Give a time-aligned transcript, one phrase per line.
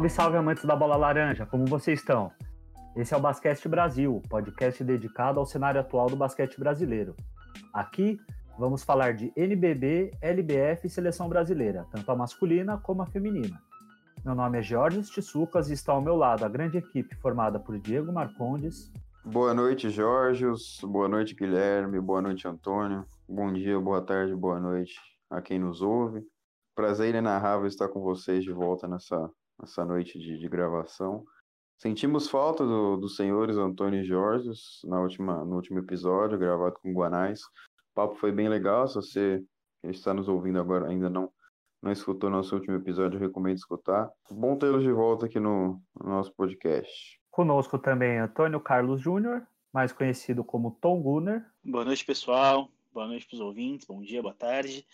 [0.00, 2.32] Salve, salve, amantes da bola laranja, como vocês estão?
[2.96, 7.14] Esse é o Basquete Brasil, podcast dedicado ao cenário atual do basquete brasileiro.
[7.70, 8.18] Aqui
[8.58, 13.60] vamos falar de NBB, LBF e seleção brasileira, tanto a masculina como a feminina.
[14.24, 17.78] Meu nome é Jorge Tissucas e está ao meu lado a grande equipe formada por
[17.78, 18.90] Diego Marcondes.
[19.22, 20.46] Boa noite, Jorge.
[20.82, 22.00] Boa noite, Guilherme.
[22.00, 23.04] Boa noite, Antônio.
[23.28, 26.26] Bom dia, boa tarde, boa noite a quem nos ouve.
[26.74, 31.24] Prazer inenarrável estar com vocês de volta nessa, nessa noite de, de gravação.
[31.78, 34.50] Sentimos falta do, dos senhores Antônio e Jorge
[34.84, 37.40] na última, no último episódio, gravado com Guanais.
[37.42, 38.86] O papo foi bem legal.
[38.86, 39.42] Se você
[39.84, 41.32] está nos ouvindo agora ainda não
[41.82, 44.10] não escutou nosso último episódio, eu recomendo escutar.
[44.30, 47.18] Bom tê-los de volta aqui no, no, nosso podcast.
[47.30, 51.42] Conosco também Antônio Carlos Júnior, mais conhecido como Tom Gunner.
[51.64, 52.68] Boa noite, pessoal.
[52.92, 53.86] Boa noite para os ouvintes.
[53.86, 54.84] Bom dia, boa tarde.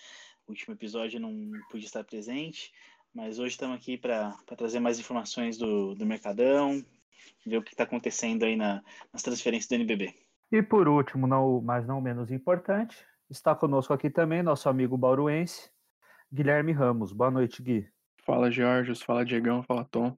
[0.47, 2.73] O último episódio não pude estar presente,
[3.17, 6.85] mas hoje estamos aqui para trazer mais informações do, do Mercadão,
[7.47, 10.15] ver o que está acontecendo aí na, nas transferências do NBB.
[10.53, 12.95] E por último, não, mas não menos importante,
[13.31, 15.71] está conosco aqui também nosso amigo bauruense,
[16.31, 17.11] Guilherme Ramos.
[17.11, 17.89] Boa noite, Gui.
[18.23, 18.95] Fala, Jorge.
[18.97, 19.63] Fala, Diegão.
[19.63, 20.15] Fala, Tom.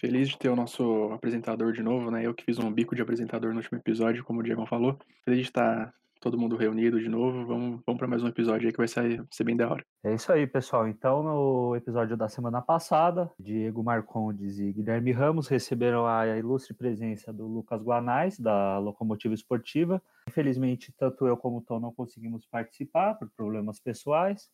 [0.00, 2.24] Feliz de ter o nosso apresentador de novo, né?
[2.24, 4.98] Eu que fiz um bico de apresentador no último episódio, como o Diegão falou.
[5.24, 7.46] Feliz de estar todo mundo reunido de novo.
[7.46, 9.84] Vamos, vamos para mais um episódio aí que vai sair, ser bem da hora.
[10.04, 10.86] É isso aí, pessoal.
[10.86, 17.32] Então, no episódio da semana passada, Diego Marcondes e Guilherme Ramos receberam a ilustre presença
[17.32, 20.00] do Lucas Guanais, da Locomotiva Esportiva.
[20.28, 24.48] Infelizmente, tanto eu como o Tom não conseguimos participar por problemas pessoais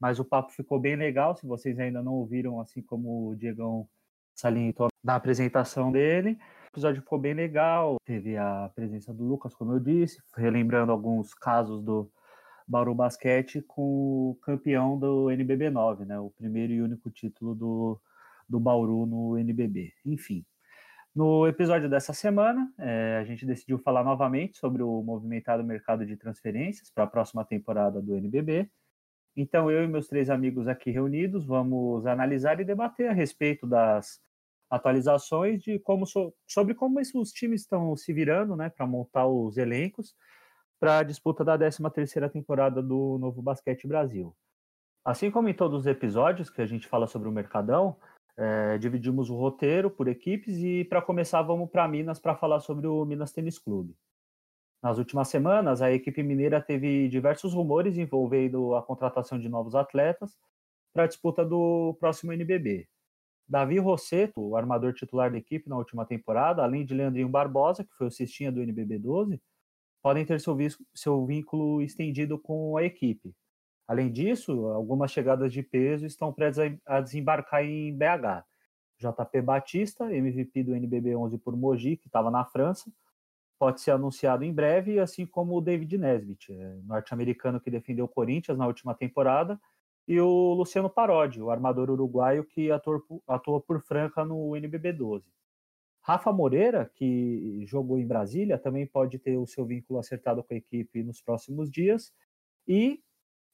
[0.00, 1.36] mas o papo ficou bem legal.
[1.36, 3.86] Se vocês ainda não ouviram, assim como o Diegão
[4.34, 6.38] salientou na apresentação dele,
[6.70, 7.96] o episódio ficou bem legal.
[8.04, 12.10] Teve a presença do Lucas, como eu disse, relembrando alguns casos do
[12.66, 16.18] Bauru Basquete com o campeão do NBB 9, né?
[16.18, 18.00] O primeiro e único título do,
[18.48, 19.92] do Bauru no NBB.
[20.06, 20.44] Enfim.
[21.12, 26.16] No episódio dessa semana, é, a gente decidiu falar novamente sobre o movimentado mercado de
[26.16, 28.70] transferências para a próxima temporada do NBB
[29.36, 34.20] então, eu e meus três amigos aqui reunidos vamos analisar e debater a respeito das
[34.70, 39.56] atualizações de como so, sobre como os times estão se virando, né, para montar os
[39.56, 40.14] elencos
[40.78, 44.34] para a disputa da 13ª temporada do Novo Basquete Brasil.
[45.04, 47.96] Assim como em todos os episódios que a gente fala sobre o Mercadão,
[48.36, 52.86] é, dividimos o roteiro por equipes e para começar vamos para Minas para falar sobre
[52.86, 53.94] o Minas Tênis Clube.
[54.82, 60.38] Nas últimas semanas, a equipe mineira teve diversos rumores envolvendo a contratação de novos atletas
[60.92, 62.88] para a disputa do próximo NBB.
[63.50, 67.92] Davi Rosseto, o armador titular da equipe na última temporada, além de Leandrinho Barbosa, que
[67.96, 69.42] foi o cestinha do NBB 12,
[70.00, 70.56] podem ter seu,
[70.94, 73.34] seu vínculo estendido com a equipe.
[73.88, 78.44] Além disso, algumas chegadas de peso estão prestes a desembarcar em BH.
[79.00, 82.88] JP Batista, MVP do NBB 11 por Mogi, que estava na França,
[83.58, 88.08] pode ser anunciado em breve, assim como o David Nesbitt, é, norte-americano que defendeu o
[88.08, 89.60] Corinthians na última temporada,
[90.06, 95.24] e o Luciano Parodi, o armador uruguaio que atua, por Franca no NBB 12.
[96.02, 100.56] Rafa Moreira, que jogou em Brasília, também pode ter o seu vínculo acertado com a
[100.56, 102.12] equipe nos próximos dias.
[102.66, 103.00] E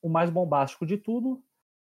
[0.01, 1.43] o mais bombástico de tudo,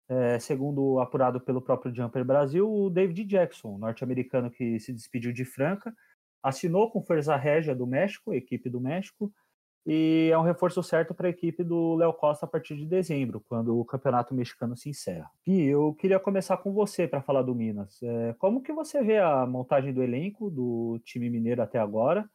[0.09, 5.44] é, segundo apurado pelo próprio Jumper Brasil, o David Jackson, norte-americano que se despediu de
[5.44, 5.94] Franca
[6.42, 9.32] assinou com Força Régia do México, equipe do México,
[9.86, 13.42] e é um reforço certo para a equipe do Léo Costa a partir de dezembro,
[13.48, 15.30] quando o campeonato mexicano se encerra.
[15.46, 18.02] E eu queria começar com você para falar do Minas.
[18.02, 22.28] É, como que você vê a montagem do elenco do time mineiro até agora?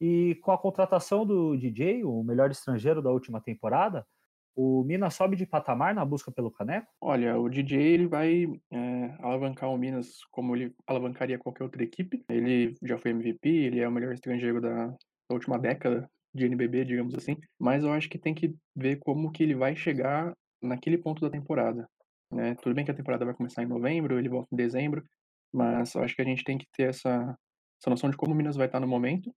[0.00, 4.06] E com a contratação do DJ, o melhor estrangeiro da última temporada,
[4.54, 6.86] o Minas sobe de patamar na busca pelo caneco?
[7.00, 12.22] Olha, o DJ ele vai é, alavancar o Minas como ele alavancaria qualquer outra equipe.
[12.28, 14.96] Ele já foi MVP, ele é o melhor estrangeiro da, da
[15.30, 17.36] última década de NBB, digamos assim.
[17.58, 21.30] Mas eu acho que tem que ver como que ele vai chegar naquele ponto da
[21.30, 21.88] temporada.
[22.30, 22.54] Né?
[22.56, 25.04] Tudo bem que a temporada vai começar em novembro, ele volta em dezembro,
[25.52, 27.36] mas eu acho que a gente tem que ter essa,
[27.80, 29.34] essa noção de como o Minas vai estar no momento.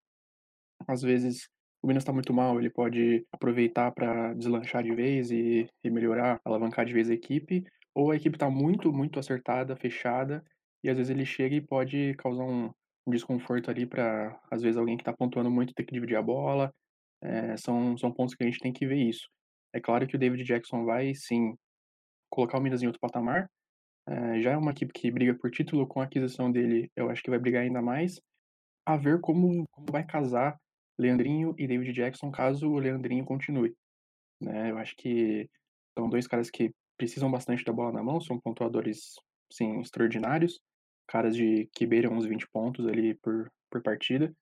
[0.88, 1.50] Às vezes
[1.82, 6.40] o Minas está muito mal, ele pode aproveitar para deslanchar de vez e, e, melhorar,
[6.46, 7.64] alavancar de vez a equipe,
[7.94, 10.44] ou a equipe está muito, muito acertada, fechada,
[10.84, 12.72] e às vezes ele chega e pode causar um,
[13.08, 16.22] um desconforto ali para, às vezes, alguém que está pontuando muito ter que dividir a
[16.22, 16.74] bola.
[17.22, 19.28] É, são, são pontos que a gente tem que ver isso.
[19.74, 21.56] É claro que o David Jackson vai, sim,
[22.30, 23.50] colocar o Minas em outro patamar.
[24.08, 27.24] É, já é uma equipe que briga por título, com a aquisição dele, eu acho
[27.24, 28.22] que vai brigar ainda mais.
[28.86, 30.60] A ver como, como vai casar
[30.98, 33.76] Leandrinho e David Jackson, caso o Leandrinho continue.
[34.40, 34.72] Né?
[34.72, 35.50] Eu acho que
[35.98, 39.16] são dois caras que precisam bastante da bola na mão, são pontuadores,
[39.52, 40.62] sim, extraordinários,
[41.08, 44.34] caras de que beiram uns 20 pontos ali por, por partida.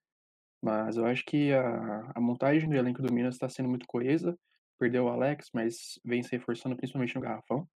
[0.63, 4.33] Mas eu acho que a, a montagem do elenco do Minas está sendo muito coesa.
[4.79, 7.67] Perdeu o Alex, mas vem se reforçando principalmente no garrafão.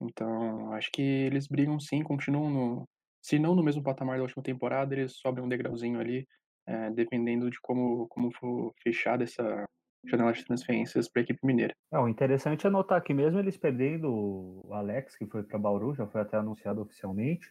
[0.00, 2.88] Então, acho que eles brigam sim, continuam no.
[3.20, 6.26] Se não no mesmo patamar da última temporada, eles sobem um degrauzinho ali,
[6.66, 9.64] é, dependendo de como, como for fechada essa
[10.04, 11.74] janela de transferências para a equipe mineira.
[11.92, 15.94] É, o interessante é notar que mesmo eles perdendo o Alex, que foi para Bauru,
[15.94, 17.46] já foi até anunciado oficialmente,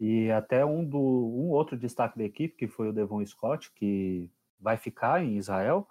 [0.00, 4.30] e até um, do, um outro destaque da equipe, que foi o Devon Scott, que
[4.60, 5.88] vai ficar em Israel,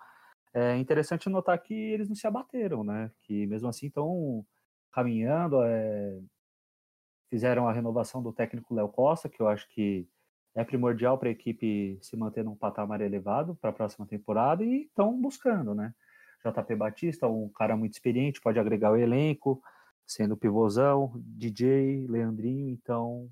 [0.54, 3.12] é interessante notar que eles não se abateram, né?
[3.24, 4.46] Que mesmo assim estão
[4.92, 6.20] caminhando, é,
[7.30, 10.08] fizeram a renovação do técnico Léo Costa, que eu acho que
[10.56, 14.84] é primordial para a equipe se manter num patamar elevado para a próxima temporada e
[14.84, 15.94] estão buscando, né?
[16.44, 19.62] JP Batista, um cara muito experiente, pode agregar o elenco,
[20.06, 23.30] sendo pivôzão, DJ, Leandrinho, então,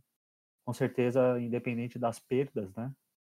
[0.65, 2.91] com certeza, independente das perdas, né?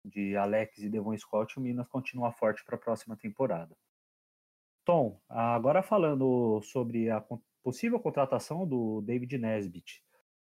[0.05, 3.75] De Alex e Devon Scott, o Minas continua forte para a próxima temporada.
[4.85, 7.23] Tom, agora falando sobre a
[7.63, 10.03] possível contratação do David Nesbitt.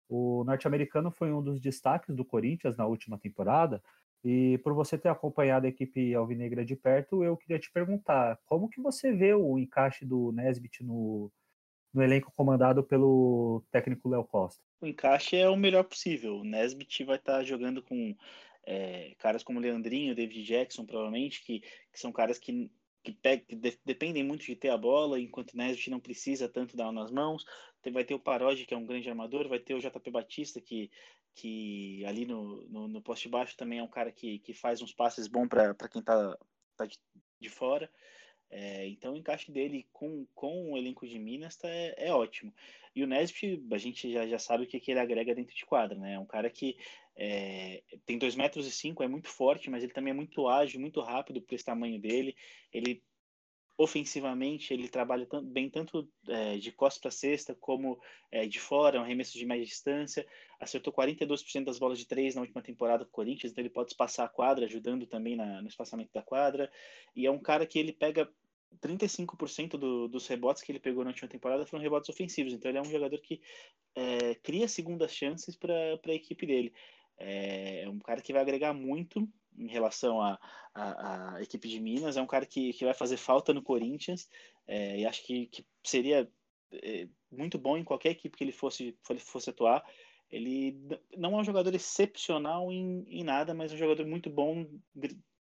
[0.10, 3.82] O norte-americano foi um dos destaques do Corinthians na última temporada,
[4.24, 8.70] e por você ter acompanhado a equipe alvinegra de perto, eu queria te perguntar, como
[8.70, 11.32] que você vê o encaixe do Nesbitt no,
[11.94, 14.62] no elenco comandado pelo técnico Léo Costa?
[14.80, 16.38] O encaixe é o melhor possível.
[16.38, 18.16] O Nesbitt vai estar jogando com
[18.66, 22.72] é, caras como Leandrinho, David Jackson, provavelmente, que, que são caras que
[23.04, 26.48] que, pega, que de, dependem muito de ter a bola, enquanto o Nesbitt não precisa
[26.48, 27.44] tanto dar nas mãos.
[27.92, 30.92] Vai ter o Parodi, que é um grande armador, vai ter o JP Batista, que,
[31.34, 34.94] que ali no, no, no poste baixo também é um cara que, que faz uns
[34.94, 36.38] passes bons para quem está
[36.78, 37.00] tá de,
[37.40, 37.92] de fora.
[38.52, 42.54] É, então o encaixe dele com, com o elenco de Minas tá, é, é ótimo.
[42.94, 45.66] E o Nesp, a gente já, já sabe o que, que ele agrega dentro de
[45.66, 46.16] quadra, né?
[46.16, 46.78] É um cara que
[47.16, 50.82] é, tem 2 metros e 5, é muito forte, mas ele também é muito ágil,
[50.82, 52.36] muito rápido por esse tamanho dele.
[52.74, 53.02] Ele
[53.82, 58.00] ofensivamente ele trabalha bem tanto é, de costas para cesta como
[58.32, 60.26] é, de fora, um arremesso de média distância.
[60.60, 63.92] Acertou 42% das bolas de três na última temporada com o Corinthians, então ele pode
[63.92, 66.72] espaçar a quadra, ajudando também na, no espaçamento da quadra.
[67.16, 68.30] E é um cara que ele pega
[68.80, 72.54] 35% do, dos rebotes que ele pegou na última temporada foram rebotes ofensivos.
[72.54, 73.42] Então ele é um jogador que
[73.96, 76.72] é, cria segundas chances para a equipe dele.
[77.18, 79.28] É um cara que vai agregar muito
[79.58, 82.18] em relação à equipe de Minas.
[82.18, 84.30] É um cara que, que vai fazer falta no Corinthians
[84.68, 86.30] é, e acho que, que seria
[86.72, 89.84] é, muito bom em qualquer equipe que ele fosse, fosse atuar.
[90.30, 90.78] Ele
[91.18, 94.66] não é um jogador excepcional em, em nada, mas é um jogador muito bom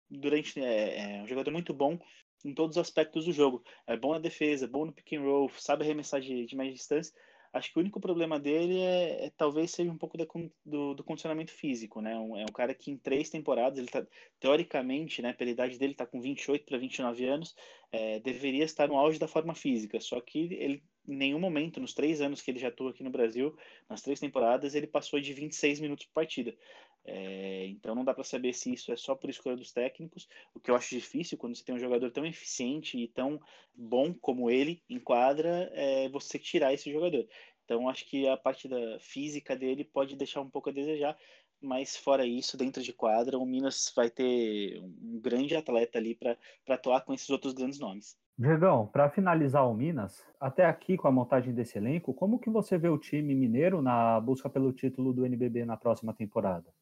[0.09, 1.97] durante é, é um jogador muito bom
[2.43, 3.63] em todos os aspectos do jogo.
[3.87, 7.13] É bom na defesa, bom no pick and roll, sabe arremessar de, de média distância.
[7.53, 10.25] Acho que o único problema dele é, é talvez seja um pouco da,
[10.65, 12.17] do, do, condicionamento físico, né?
[12.17, 14.05] Um, é um cara que em três temporadas, ele tá,
[14.39, 17.55] teoricamente, né, pela idade dele, está com 28 para 29 anos,
[17.91, 21.93] é, deveria estar no auge da forma física, só que ele em nenhum momento, nos
[21.93, 23.55] três anos que ele já atua aqui no Brasil,
[23.89, 26.55] nas três temporadas, ele passou de 26 minutos por partida.
[27.03, 30.59] É, então não dá para saber se isso é só por escolha dos técnicos, o
[30.59, 33.39] que eu acho difícil quando você tem um jogador tão eficiente e tão
[33.73, 37.27] bom como ele em quadra, é você tirar esse jogador.
[37.65, 41.17] Então acho que a parte da física dele pode deixar um pouco a desejar,
[41.59, 46.37] mas fora isso, dentro de quadra, o Minas vai ter um grande atleta ali para
[46.67, 48.17] atuar com esses outros grandes nomes.
[48.37, 52.77] Diegão, para finalizar o Minas, até aqui com a montagem desse elenco, como que você
[52.77, 56.73] vê o time mineiro na busca pelo título do NBB na próxima temporada?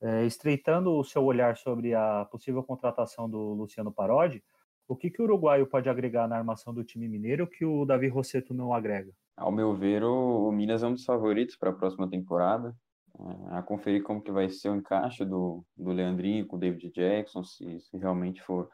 [0.00, 4.42] É, estreitando o seu olhar sobre a possível contratação do Luciano Parodi,
[4.86, 8.08] o que, que o uruguaio pode agregar na armação do time mineiro que o Davi
[8.08, 9.12] Rosseto não agrega?
[9.36, 12.74] Ao meu ver, o, Minas é um dos favoritos para a próxima temporada.
[13.18, 16.90] É, a conferir como que vai ser o encaixe do, do Leandrinho com o David
[16.92, 18.70] Jackson, se, se realmente for,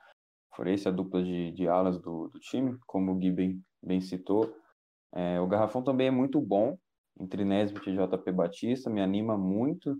[0.55, 4.01] for esse a dupla de, de alas do, do time, como o Gui bem, bem
[4.01, 4.55] citou.
[5.15, 6.77] É, o Garrafão também é muito bom,
[7.19, 9.97] entre Nesbitt e JP Batista, me anima muito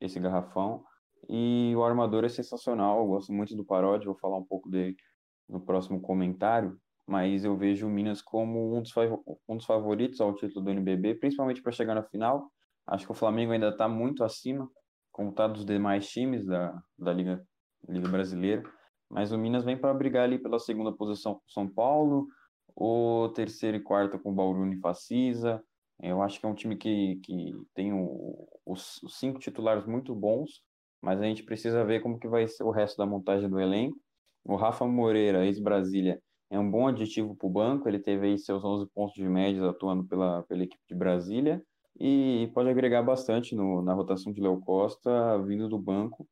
[0.00, 0.84] esse garrafão.
[1.28, 4.96] E o armador é sensacional, eu gosto muito do Paródia, vou falar um pouco dele
[5.48, 8.92] no próximo comentário, mas eu vejo o Minas como um dos,
[9.48, 12.50] um dos favoritos ao título do NBB, principalmente para chegar na final.
[12.86, 14.68] Acho que o Flamengo ainda está muito acima,
[15.12, 17.44] como está dos demais times da, da Liga,
[17.88, 18.62] Liga Brasileira,
[19.08, 22.26] mas o Minas vem para brigar ali pela segunda posição com São Paulo,
[22.74, 25.62] ou terceira e quarta com o Bauru e Facisa,
[26.02, 30.14] eu acho que é um time que, que tem o, os, os, cinco titulares muito
[30.14, 30.62] bons,
[31.00, 33.96] mas a gente precisa ver como que vai ser o resto da montagem do elenco.
[34.44, 38.64] O Rafa Moreira, ex-Brasília, é um bom aditivo para o banco, ele teve aí seus
[38.64, 41.64] 11 pontos de média atuando pela, pela equipe de Brasília,
[41.98, 46.26] e pode agregar bastante no, na rotação de Léo Costa vindo do banco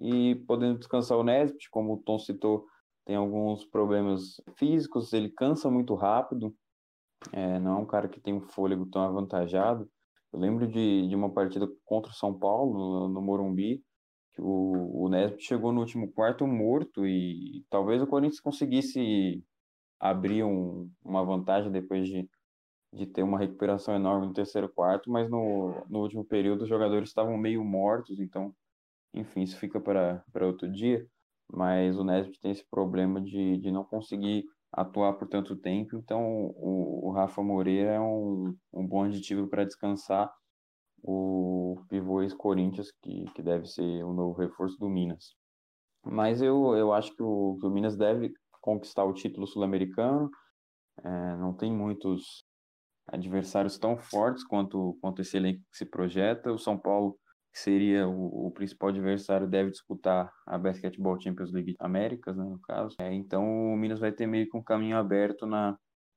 [0.00, 2.66] e podendo descansar o Nesbitt, como o Tom citou,
[3.04, 6.54] tem alguns problemas físicos, ele cansa muito rápido,
[7.32, 9.88] é, não é um cara que tem um fôlego tão avantajado.
[10.32, 13.82] Eu lembro de, de uma partida contra o São Paulo, no, no Morumbi,
[14.32, 19.44] que o, o Nesbitt chegou no último quarto morto e talvez o Corinthians conseguisse
[20.00, 22.28] abrir um, uma vantagem depois de,
[22.92, 27.10] de ter uma recuperação enorme no terceiro quarto, mas no, no último período os jogadores
[27.10, 28.54] estavam meio mortos, então,
[29.14, 31.06] enfim, isso fica para outro dia.
[31.52, 36.52] Mas o Nesbitt tem esse problema de, de não conseguir atuar por tanto tempo, então
[36.56, 40.32] o, o Rafa Moreira é um, um bom aditivo para descansar
[41.02, 45.34] o pivô ex-Corinthians, que, que deve ser o novo reforço do Minas.
[46.04, 50.30] Mas eu, eu acho que o, que o Minas deve conquistar o título sul-americano,
[51.04, 52.44] é, não tem muitos
[53.06, 56.52] adversários tão fortes quanto, quanto esse elenco que se projeta.
[56.52, 57.18] O São Paulo,
[57.52, 62.58] que seria o, o principal adversário, deve disputar a Basketball Champions League Américas, né, no
[62.60, 62.96] caso.
[63.00, 65.76] É, então o Minas vai ter meio que um caminho aberto na,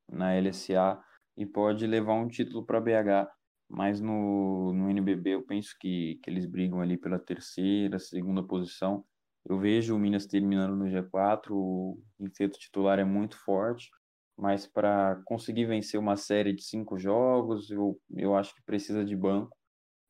[0.10, 1.00] na LSA
[1.38, 3.30] e pode levar um título para BH
[3.70, 9.04] mas no, no NBB eu penso que, que eles brigam ali pela terceira, segunda posição.
[9.48, 13.89] Eu vejo o Minas terminando no G4, o quinteto titular é muito forte,
[14.38, 19.15] mas para conseguir vencer uma série de cinco jogos, eu, eu acho que precisa de
[19.15, 19.56] banco.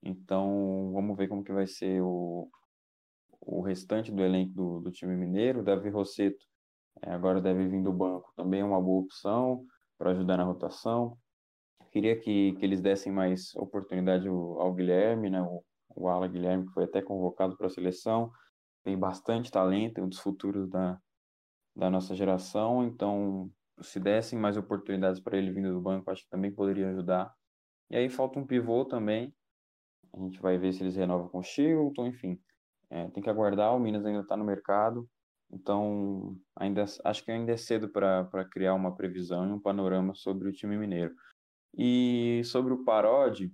[0.06, 2.48] Então vamos ver como que vai ser o,
[3.42, 5.64] o restante do elenco do, do time mineiro.
[5.64, 6.46] Davi Rosseto
[7.02, 9.66] é, agora deve vir do banco, também é uma boa opção
[9.98, 11.18] para ajudar na rotação.
[11.92, 15.42] Queria que, que eles dessem mais oportunidade ao, ao Guilherme, né?
[15.42, 15.64] O,
[15.96, 18.30] o Ala Guilherme, que foi até convocado para a seleção,
[18.84, 21.00] tem bastante talento, é um dos futuros da,
[21.76, 22.84] da nossa geração.
[22.84, 23.50] Então,
[23.82, 27.34] se dessem mais oportunidades para ele vindo do banco, acho que também poderia ajudar.
[27.90, 29.34] E aí falta um pivô também.
[30.16, 32.40] A gente vai ver se eles renovam com o Chilton, enfim.
[32.90, 35.08] É, tem que aguardar, o Minas ainda está no mercado.
[35.52, 40.48] Então, ainda, acho que ainda é cedo para criar uma previsão e um panorama sobre
[40.48, 41.14] o time mineiro.
[41.78, 43.52] E sobre o Parodi,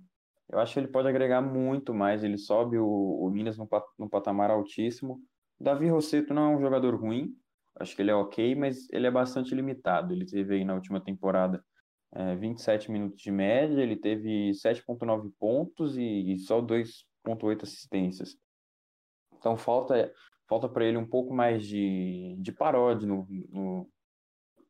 [0.48, 2.22] eu acho que ele pode agregar muito mais.
[2.22, 3.56] Ele sobe o, o Minas
[3.98, 5.20] num patamar altíssimo.
[5.60, 7.34] Davi Rosseto não é um jogador ruim,
[7.76, 10.12] acho que ele é ok, mas ele é bastante limitado.
[10.12, 11.64] Ele teve aí na última temporada
[12.14, 18.36] é, 27 minutos de média, ele teve 7,9 pontos e, e só 2,8 assistências.
[19.36, 20.12] Então falta
[20.48, 23.88] falta para ele um pouco mais de, de paródia no, no,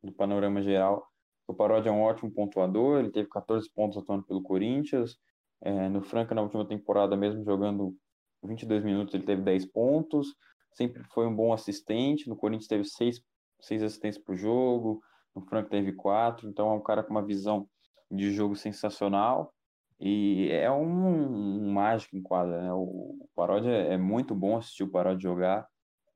[0.02, 1.12] no panorama geral
[1.46, 5.18] o Paródia é um ótimo pontuador, ele teve 14 pontos atuando pelo Corinthians.
[5.60, 7.94] É, no Franca, na última temporada, mesmo jogando
[8.42, 10.34] 22 minutos, ele teve 10 pontos.
[10.72, 12.28] Sempre foi um bom assistente.
[12.28, 13.20] No Corinthians teve 6,
[13.60, 15.02] 6 assistências por jogo.
[15.34, 16.48] No Franca teve 4.
[16.48, 17.68] Então é um cara com uma visão
[18.10, 19.52] de jogo sensacional.
[20.00, 22.60] E é um, um mágico em quadra.
[22.60, 22.72] Né?
[22.72, 25.66] O Paródia é muito bom assistir o Paródia jogar.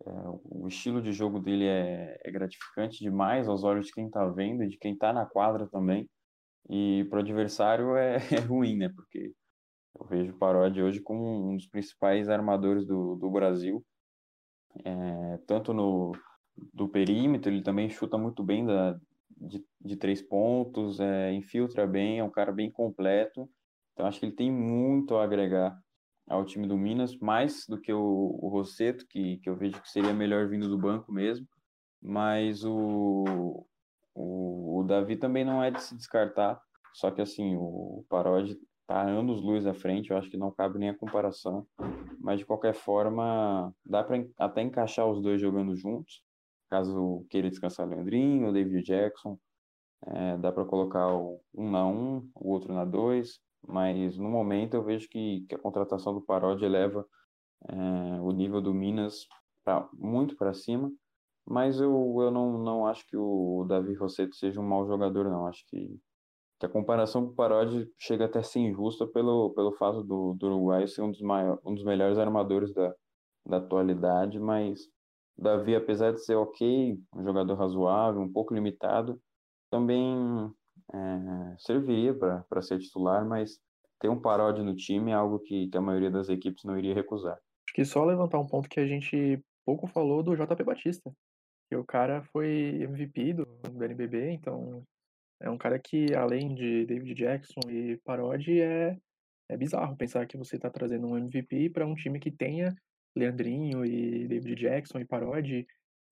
[0.05, 0.11] É,
[0.45, 4.63] o estilo de jogo dele é, é, gratificante demais aos olhos de quem está vendo
[4.63, 6.09] e de quem está na quadra também.
[6.69, 8.89] E para o adversário é, é, ruim, né?
[8.89, 9.33] Porque
[9.99, 13.85] eu vejo o Paródia hoje como um dos principais armadores do, do Brasil.
[14.85, 16.13] É, tanto no
[16.73, 18.99] do perímetro, ele também chuta muito bem da,
[19.37, 23.49] de, de três pontos, é, infiltra bem, é um cara bem completo.
[23.93, 25.79] Então acho que ele tem muito a agregar
[26.29, 29.91] ao time do Minas, mais do que o, o Rosseto, que, que eu vejo que
[29.91, 31.47] seria melhor vindo do banco mesmo.
[32.03, 33.67] Mas o,
[34.15, 36.61] o, o Davi também não é de se descartar.
[36.95, 40.79] Só que assim, o Parodi tá anos luz à frente, eu acho que não cabe
[40.79, 41.67] nem a comparação.
[42.19, 46.23] Mas de qualquer forma, dá para até encaixar os dois jogando juntos.
[46.69, 49.39] Caso queira descansar Leandrinho, o David Jackson,
[50.07, 51.09] é, dá para colocar
[51.55, 55.59] um na um, o outro na dois mas no momento eu vejo que, que a
[55.59, 57.05] contratação do Parodi eleva
[57.69, 59.27] é, o nível do Minas
[59.65, 60.91] pra, muito para cima,
[61.45, 65.47] mas eu, eu não, não acho que o Davi Rosseto seja um mau jogador, não.
[65.47, 65.99] Acho que,
[66.59, 70.35] que a comparação com o Parodi chega até a ser injusta pelo, pelo fato do,
[70.35, 72.95] do Uruguai ser um dos, maiores, um dos melhores armadores da,
[73.45, 74.81] da atualidade, mas
[75.39, 79.21] Davi, apesar de ser ok, um jogador razoável, um pouco limitado,
[79.71, 80.51] também
[80.93, 83.61] é, serviria para ser titular, mas
[84.01, 86.95] ter um paródia no time é algo que, que a maioria das equipes não iria
[86.95, 87.35] recusar.
[87.35, 91.13] Acho que só levantar um ponto que a gente pouco falou do JP Batista,
[91.69, 94.85] que o cara foi MVP do, do NBB, então
[95.41, 98.97] é um cara que, além de David Jackson e Parodi, é,
[99.51, 102.75] é bizarro pensar que você está trazendo um MVP para um time que tenha
[103.17, 105.67] Leandrinho e David Jackson e Parodi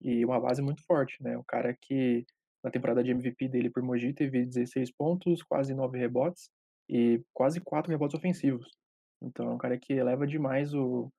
[0.01, 1.37] e uma base muito forte, né?
[1.37, 2.25] O cara que
[2.63, 6.49] na temporada de MVP dele por Mogi teve 16 pontos, quase 9 rebotes,
[6.89, 8.67] e quase quatro rebotes ofensivos.
[9.21, 11.11] Então é um cara que eleva demais o,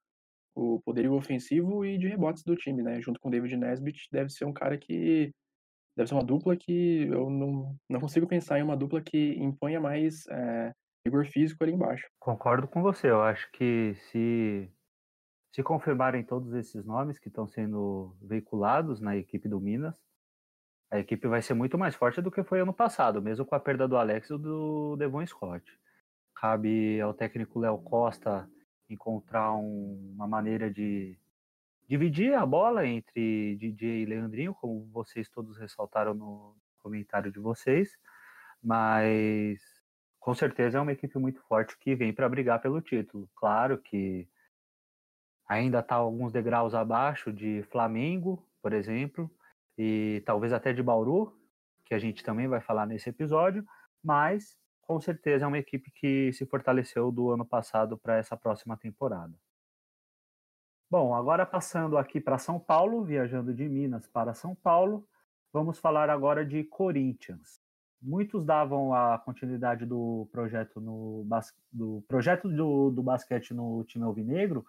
[0.54, 3.00] o poderio ofensivo e de rebotes do time, né?
[3.00, 5.32] Junto com David Nesbitt, deve ser um cara que
[5.96, 9.80] deve ser uma dupla que eu não, não consigo pensar em uma dupla que imponha
[9.80, 10.72] mais é,
[11.04, 12.06] rigor físico ali embaixo.
[12.20, 13.10] Concordo com você.
[13.10, 14.70] Eu acho que se
[15.58, 19.92] se confirmarem todos esses nomes que estão sendo veiculados na equipe do Minas,
[20.88, 23.58] a equipe vai ser muito mais forte do que foi ano passado, mesmo com a
[23.58, 25.64] perda do Alex e do Devon Scott.
[26.32, 28.48] Cabe ao técnico Léo Costa
[28.88, 31.18] encontrar um, uma maneira de
[31.88, 37.98] dividir a bola entre DJ e Leandrinho, como vocês todos ressaltaram no comentário de vocês,
[38.62, 39.60] mas
[40.20, 43.28] com certeza é uma equipe muito forte que vem para brigar pelo título.
[43.34, 44.28] Claro que
[45.48, 49.30] ainda está alguns degraus abaixo de Flamengo, por exemplo,
[49.76, 51.34] e talvez até de Bauru,
[51.84, 53.66] que a gente também vai falar nesse episódio,
[54.04, 58.76] mas com certeza é uma equipe que se fortaleceu do ano passado para essa próxima
[58.76, 59.32] temporada.
[60.90, 65.06] Bom, agora passando aqui para São Paulo, viajando de Minas para São Paulo,
[65.52, 67.60] vamos falar agora de Corinthians.
[68.00, 71.26] Muitos davam a continuidade do projeto no
[71.70, 74.64] do projeto do, do basquete no time alvinegro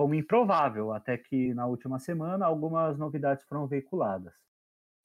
[0.00, 4.32] como improvável, até que na última semana algumas novidades foram veiculadas.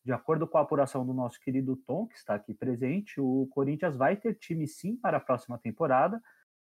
[0.06, 3.98] De acordo com a apuração do nosso querido Tom, que está aqui presente, o Corinthians
[3.98, 6.24] vai ter time sim para a próxima temporada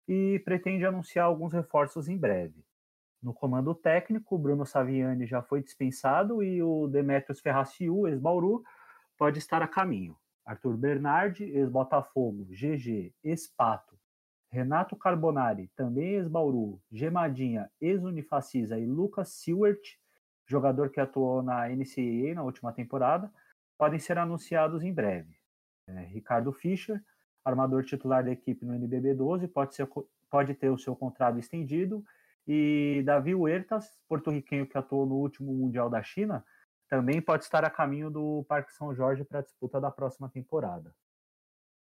[0.06, 2.62] e pretende anunciar alguns reforços em breve.
[3.22, 8.62] No comando técnico, Bruno Saviani já foi dispensado e o Demetrios Ferraciu, ex-Bauru,
[9.16, 10.14] pode estar a caminho.
[10.44, 13.98] Arthur Bernardi, ex-Botafogo, GG, ex-Pato,
[14.50, 19.98] Renato Carbonari, também ex-Bauru, Gemadinha, ex-Unifacisa e Lucas Sewert,
[20.46, 23.30] jogador que atuou na NCAA na última temporada,
[23.76, 25.36] podem ser anunciados em breve.
[25.86, 27.02] É, Ricardo Fischer,
[27.44, 29.88] armador titular da equipe no NBB 12, pode, ser,
[30.30, 32.04] pode ter o seu contrato estendido
[32.46, 36.42] e Davi Huertas, porto-riquenho que atuou no último Mundial da China,
[36.88, 40.94] também pode estar a caminho do Parque São Jorge para a disputa da próxima temporada.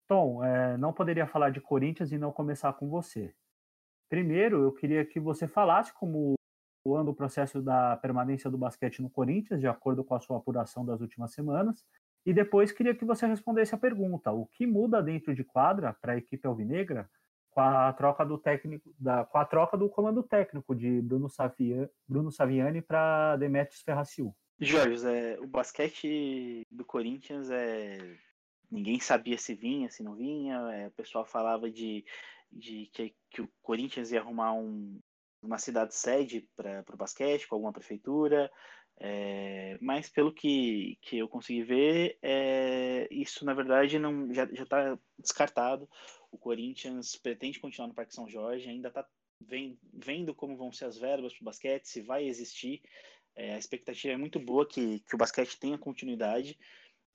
[0.08, 3.34] Tom, é, não poderia falar de Corinthians e não começar com você.
[4.10, 6.36] Primeiro, eu queria que você falasse como
[6.88, 10.86] anda o processo da permanência do basquete no Corinthians, de acordo com a sua apuração
[10.86, 11.84] das últimas semanas.
[12.26, 16.14] E depois queria que você respondesse a pergunta: o que muda dentro de quadra para
[16.14, 17.10] a equipe alvinegra
[17.50, 21.90] com a troca do técnico, da, com a troca do comando técnico de Bruno, Savia,
[22.06, 24.36] Bruno Saviani para Demetrios Ferraciu.
[24.60, 27.98] Jorge, é, o basquete do Corinthians é
[28.72, 30.56] ninguém sabia se vinha, se não vinha.
[30.74, 32.06] É, o pessoal falava de,
[32.52, 35.00] de que, que, o Corinthians ia arrumar um,
[35.42, 38.52] uma cidade sede para o basquete, com alguma prefeitura.
[38.98, 44.98] É, mas pelo que, que eu consegui ver, é, isso na verdade não já está
[45.20, 45.90] descartado.
[46.32, 49.06] O Corinthians pretende continuar no Parque São Jorge, ainda está
[49.94, 52.82] vendo como vão ser as verbas para o basquete, se vai existir.
[53.36, 56.58] É, a expectativa é muito boa que, que o basquete tenha continuidade.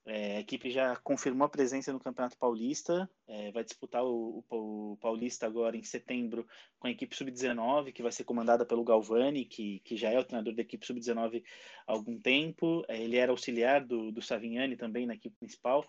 [0.07, 4.93] É, a equipe já confirmou a presença no Campeonato Paulista, é, vai disputar o, o,
[4.93, 6.47] o, Paulista agora em setembro
[6.79, 10.25] com a equipe Sub-19, que vai ser comandada pelo Galvani, que, que já é o
[10.25, 11.45] treinador da equipe Sub-19
[11.87, 12.83] há algum tempo.
[12.89, 15.87] É, ele era auxiliar do, do Savignani também na equipe principal.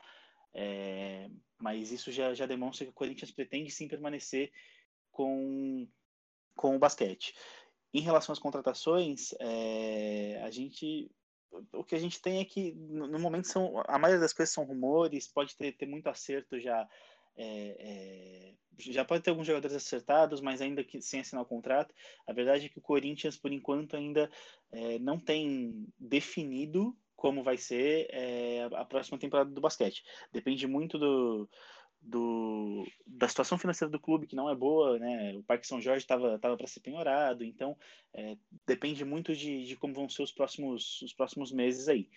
[0.54, 4.52] É, mas isso já, já demonstra que o Corinthians pretende sim permanecer
[5.10, 5.88] com,
[6.54, 7.34] com o basquete.
[7.93, 11.10] Em relação às contratações, é, a gente
[11.74, 14.64] o que a gente tem é que no momento são a maioria das coisas são
[14.64, 16.88] rumores, pode ter, ter muito acerto já
[17.38, 21.94] é, é, já pode ter alguns jogadores acertados, mas ainda que sem assinar o contrato.
[22.28, 24.30] A verdade é que o Corinthians, por enquanto, ainda
[24.72, 30.04] é, não tem definido como vai ser é, a próxima temporada do basquete.
[30.32, 31.48] Depende muito do,
[32.02, 35.36] do, da situação financeira do clube, que não é boa, né?
[35.36, 37.78] O Parque São Jorge estava tava para ser penhorado, então
[38.14, 38.36] é,
[38.66, 42.10] depende muito de, de como vão ser os próximos, os próximos meses aí.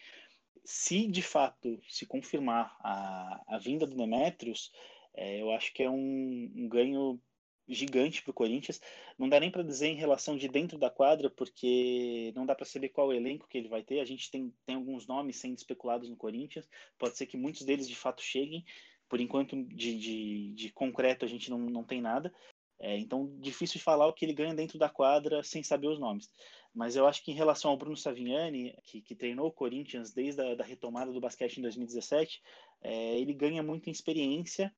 [0.65, 4.73] Se de fato se confirmar a, a vinda do Demetrius,
[5.15, 7.21] é, eu acho que é um, um ganho
[7.69, 8.81] gigante para o Corinthians.
[9.19, 12.67] Não dá nem para dizer em relação de dentro da quadra, porque não dá para
[12.67, 14.01] saber qual elenco que ele vai ter.
[14.01, 16.69] A gente tem, tem alguns nomes sendo especulados no Corinthians.
[16.99, 18.65] Pode ser que muitos deles de fato cheguem.
[19.09, 22.33] Por enquanto, de, de, de concreto, a gente não, não tem nada.
[22.81, 25.99] É, então, difícil de falar o que ele ganha dentro da quadra sem saber os
[25.99, 26.31] nomes.
[26.75, 30.41] Mas eu acho que em relação ao Bruno Savignani, que, que treinou o Corinthians desde
[30.43, 32.43] a da retomada do basquete em 2017,
[32.83, 34.75] é, ele ganha muita experiência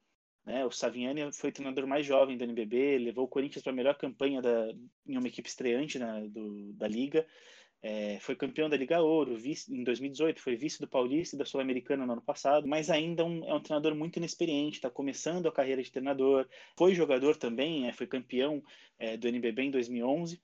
[0.47, 0.65] né?
[0.65, 3.97] O Saviani foi o treinador mais jovem do NBB, levou o Corinthians para a melhor
[3.97, 4.73] campanha da,
[5.05, 7.27] em uma equipe estreante né, do, da liga.
[7.89, 11.45] É, foi campeão da Liga Ouro vice, em 2018, foi vice do Paulista e da
[11.45, 15.53] Sul-Americana no ano passado, mas ainda um, é um treinador muito inexperiente, está começando a
[15.53, 18.61] carreira de treinador, foi jogador também, é, foi campeão
[18.99, 20.43] é, do NBB em 2011,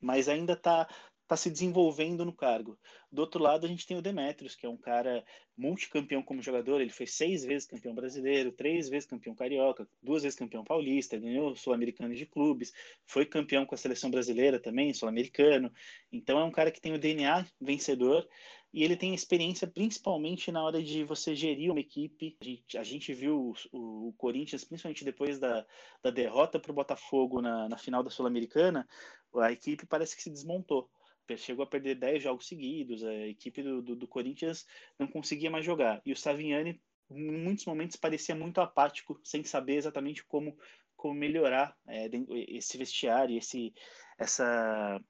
[0.00, 0.88] mas ainda está
[1.30, 2.76] está se desenvolvendo no cargo.
[3.10, 5.24] Do outro lado, a gente tem o Demetrios, que é um cara
[5.56, 6.80] multicampeão como jogador.
[6.80, 11.54] Ele foi seis vezes campeão brasileiro, três vezes campeão carioca, duas vezes campeão paulista, ganhou
[11.54, 12.72] sul-americano de clubes,
[13.06, 15.72] foi campeão com a seleção brasileira também, sul-americano.
[16.10, 18.28] Então é um cara que tem o DNA vencedor
[18.72, 22.36] e ele tem experiência principalmente na hora de você gerir uma equipe.
[22.40, 25.64] A gente, a gente viu o, o, Corinthians, principalmente depois da,
[26.02, 28.88] da derrota para o Botafogo na, na final da Sul-Americana,
[29.36, 30.90] a equipe parece que se desmontou
[31.36, 34.66] chegou a perder 10 jogos seguidos, a equipe do, do, do, Corinthians
[34.98, 36.00] não conseguia mais jogar.
[36.04, 40.56] E o Saviani, em muitos momentos, parecia muito apático, sem saber exatamente como,
[40.96, 42.08] como melhorar é,
[42.48, 43.72] esse vestiário, esse,
[44.18, 45.00] essa,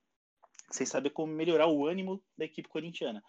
[0.70, 3.22] sem saber como melhorar o ânimo da equipe corintiana.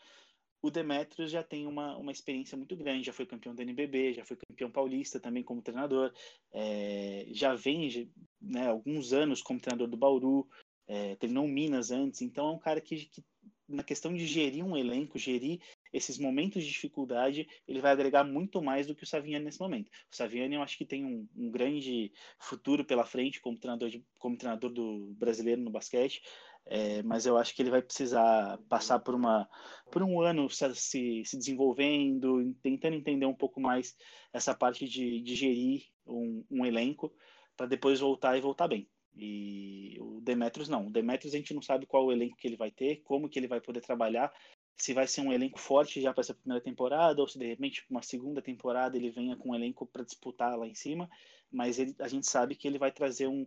[0.62, 4.24] O Demetrios já tem uma, uma experiência muito grande, já foi campeão do NBB, já
[4.24, 6.14] foi campeão paulista também como treinador,
[6.54, 10.48] é, já vem né, alguns anos como treinador do Bauru,
[10.92, 13.24] é, terminou Minas antes, então é um cara que, que,
[13.66, 15.62] na questão de gerir um elenco, gerir
[15.94, 19.88] esses momentos de dificuldade, ele vai agregar muito mais do que o Saviani nesse momento.
[20.12, 24.06] O Saviani eu acho que tem um, um grande futuro pela frente como treinador, de,
[24.20, 26.22] como treinador do brasileiro no basquete,
[26.66, 29.48] é, mas eu acho que ele vai precisar passar por, uma,
[29.90, 33.96] por um ano se, se, se desenvolvendo, tentando entender um pouco mais
[34.34, 37.14] essa parte de, de gerir um, um elenco,
[37.56, 38.90] para depois voltar e voltar bem.
[39.16, 40.88] E o Demetrius não.
[40.88, 43.38] O Demetrius a gente não sabe qual o elenco que ele vai ter, como que
[43.38, 44.32] ele vai poder trabalhar,
[44.78, 47.86] se vai ser um elenco forte já para essa primeira temporada ou se de repente
[47.90, 51.10] uma segunda temporada ele venha com um elenco para disputar lá em cima,
[51.52, 53.46] mas ele, a gente sabe que ele vai trazer um,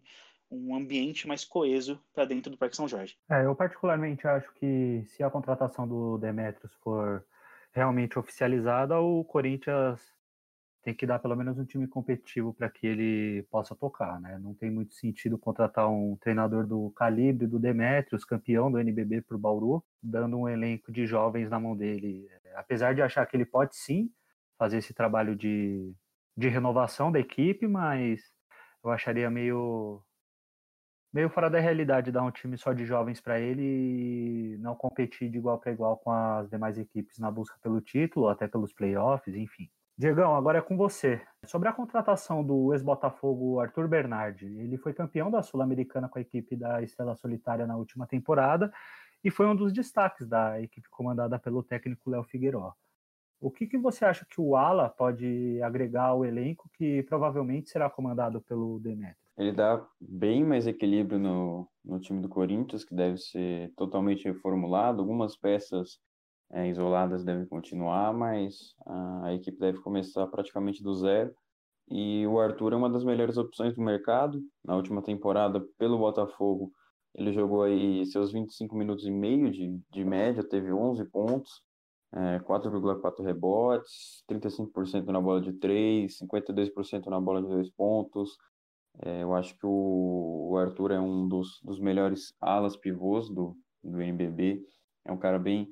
[0.51, 3.17] um ambiente mais coeso para dentro do Parque São Jorge.
[3.29, 7.25] É, eu particularmente acho que se a contratação do Demetrius for
[7.73, 10.14] realmente oficializada, o Corinthians
[10.85, 14.39] tem que dar pelo menos um time competitivo para que ele possa tocar, né?
[14.39, 19.37] Não tem muito sentido contratar um treinador do calibre do Demetrios, campeão do NBB para
[19.37, 22.29] o Bauru, dando um elenco de jovens na mão dele.
[22.55, 24.11] Apesar de achar que ele pode sim
[24.59, 25.93] fazer esse trabalho de,
[26.37, 28.21] de renovação da equipe, mas
[28.85, 30.03] eu acharia meio
[31.13, 35.31] meio fora da realidade dar um time só de jovens para ele e não competir
[35.31, 39.35] de igual para igual com as demais equipes na busca pelo título, até pelos playoffs,
[39.37, 39.71] enfim.
[39.97, 41.23] Diegão, agora é com você.
[41.45, 46.57] Sobre a contratação do ex-Botafogo Arthur Bernardi, ele foi campeão da Sul-Americana com a equipe
[46.57, 48.73] da Estrela Solitária na última temporada
[49.23, 52.73] e foi um dos destaques da equipe comandada pelo técnico Léo Figueiró.
[53.41, 57.89] O que, que você acha que o Ala pode agregar ao elenco que provavelmente será
[57.89, 59.17] comandado pelo Demetrio?
[59.37, 65.01] Ele dá bem mais equilíbrio no, no time do Corinthians, que deve ser totalmente reformulado.
[65.01, 66.01] Algumas peças
[66.53, 71.35] é, isoladas devem continuar, mas a, a equipe deve começar praticamente do zero.
[71.89, 74.41] E o Arthur é uma das melhores opções do mercado.
[74.65, 76.73] Na última temporada, pelo Botafogo,
[77.15, 81.63] ele jogou aí seus 25 minutos e meio de, de média, teve 11 pontos,
[82.13, 88.37] é, 4,4 rebotes, 35% na bola de 3, 52% na bola de 2 pontos.
[89.03, 93.57] É, eu acho que o, o Arthur é um dos, dos melhores alas pivôs do,
[93.83, 94.63] do NBB.
[95.05, 95.69] É um cara bem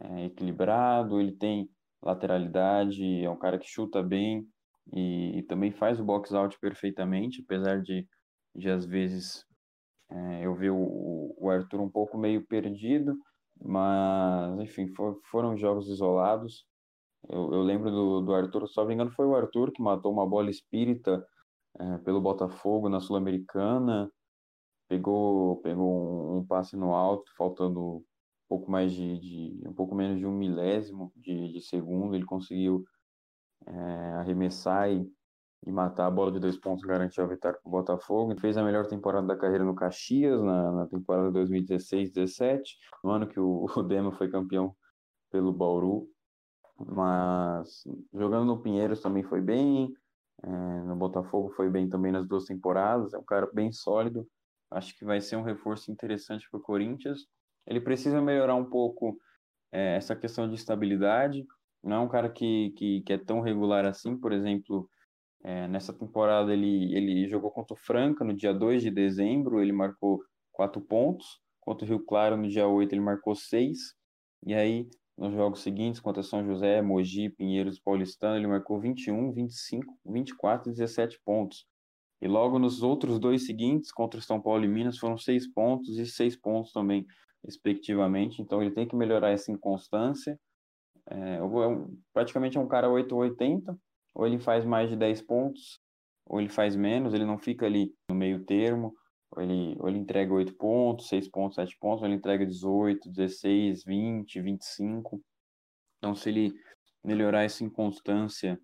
[0.00, 1.68] é, equilibrado, ele tem
[2.02, 4.46] lateralidade, é um cara que chuta bem
[4.92, 8.06] e, e também faz o box out perfeitamente, apesar de,
[8.54, 9.44] de às vezes
[10.10, 13.16] é, eu ver o, o, Arthur um pouco meio perdido,
[13.60, 16.64] mas enfim, for, foram jogos isolados.
[17.28, 20.26] Eu, eu lembro do, do Arthur, só me engano, foi o Arthur que matou uma
[20.26, 21.24] bola espírita
[21.78, 24.10] é, pelo Botafogo na Sul-Americana,
[24.88, 28.02] pegou, pegou um, um passe no alto, faltando
[28.48, 32.84] pouco mais de, de, um pouco menos de um milésimo de, de segundo, ele conseguiu
[33.66, 33.72] é,
[34.14, 35.06] arremessar e,
[35.66, 38.32] e, matar a bola de dois pontos, garantir a vitória para o Botafogo.
[38.32, 42.62] Ele fez a melhor temporada da carreira no Caxias, na, na temporada 2016-17,
[43.04, 44.74] no ano que o, o Dema foi campeão
[45.30, 46.08] pelo Bauru.
[46.78, 47.82] Mas
[48.14, 49.92] jogando no Pinheiros também foi bem,
[50.42, 50.48] é,
[50.84, 54.26] no Botafogo foi bem também nas duas temporadas, é um cara bem sólido.
[54.70, 57.26] Acho que vai ser um reforço interessante para o Corinthians
[57.68, 59.16] ele precisa melhorar um pouco
[59.70, 61.46] é, essa questão de estabilidade.
[61.84, 64.88] Não é um cara que, que, que é tão regular assim, por exemplo,
[65.44, 69.72] é, nessa temporada ele, ele jogou contra o Franca no dia 2 de dezembro, ele
[69.72, 70.20] marcou
[70.52, 73.78] 4 pontos, contra o Rio Claro no dia 8 ele marcou 6,
[74.44, 79.32] e aí nos jogos seguintes, contra São José, Mogi, Pinheiros e Paulistano, ele marcou 21,
[79.32, 81.66] 25, 24 e 17 pontos.
[82.22, 86.06] E logo nos outros dois seguintes, contra São Paulo e Minas, foram 6 pontos e
[86.06, 87.04] 6 pontos também.
[87.48, 88.42] Respectivamente.
[88.42, 90.38] Então ele tem que melhorar essa inconstância.
[91.10, 91.40] É, é
[92.12, 93.76] praticamente é um cara 880,
[94.14, 95.80] ou ele faz mais de 10 pontos,
[96.26, 98.94] ou ele faz menos, ele não fica ali no meio termo,
[99.30, 103.10] ou ele, ou ele entrega 8 pontos, 6 pontos, 7 pontos, ou ele entrega 18,
[103.10, 105.22] 16, 20, 25.
[105.96, 106.52] Então, se ele
[107.02, 108.60] melhorar essa inconstância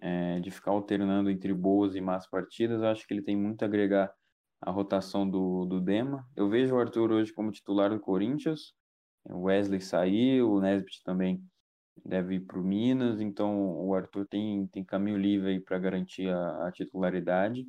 [0.00, 3.62] é, de ficar alternando entre boas e más partidas, eu acho que ele tem muito
[3.62, 4.12] a agregar
[4.60, 6.26] a rotação do, do Dema.
[6.36, 8.74] Eu vejo o Arthur hoje como titular do Corinthians,
[9.24, 11.42] o Wesley saiu, o Nesbitt também
[12.04, 16.28] deve ir para o Minas, então o Arthur tem, tem caminho livre aí para garantir
[16.28, 17.66] a, a, titularidade.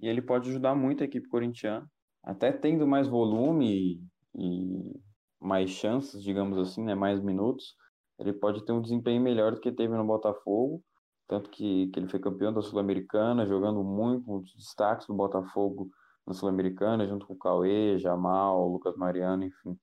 [0.00, 1.86] E ele pode ajudar muito a equipe corintiana,
[2.22, 4.00] até tendo mais volume
[4.34, 5.00] e, e
[5.40, 7.74] mais chances, digamos assim, né, mais minutos,
[8.18, 10.82] ele pode ter um desempenho melhor do que teve no Botafogo,
[11.28, 15.90] tanto que, que ele foi campeão da Sul-Americana, jogando muito, um dos destaques do Botafogo
[16.26, 19.78] na Sul-Americana, junto com Cauê, Jamal, Lucas Mariano, enfim,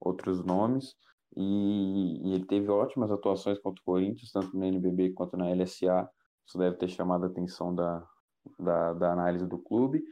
[0.00, 0.96] outros nomes.
[1.36, 6.08] E, e, ele teve ótimas atuações contra o Corinthians, tanto na NBB quanto na LSA.
[6.46, 8.06] Isso deve ter chamado a atenção da,
[8.58, 10.02] da, da análise do clube.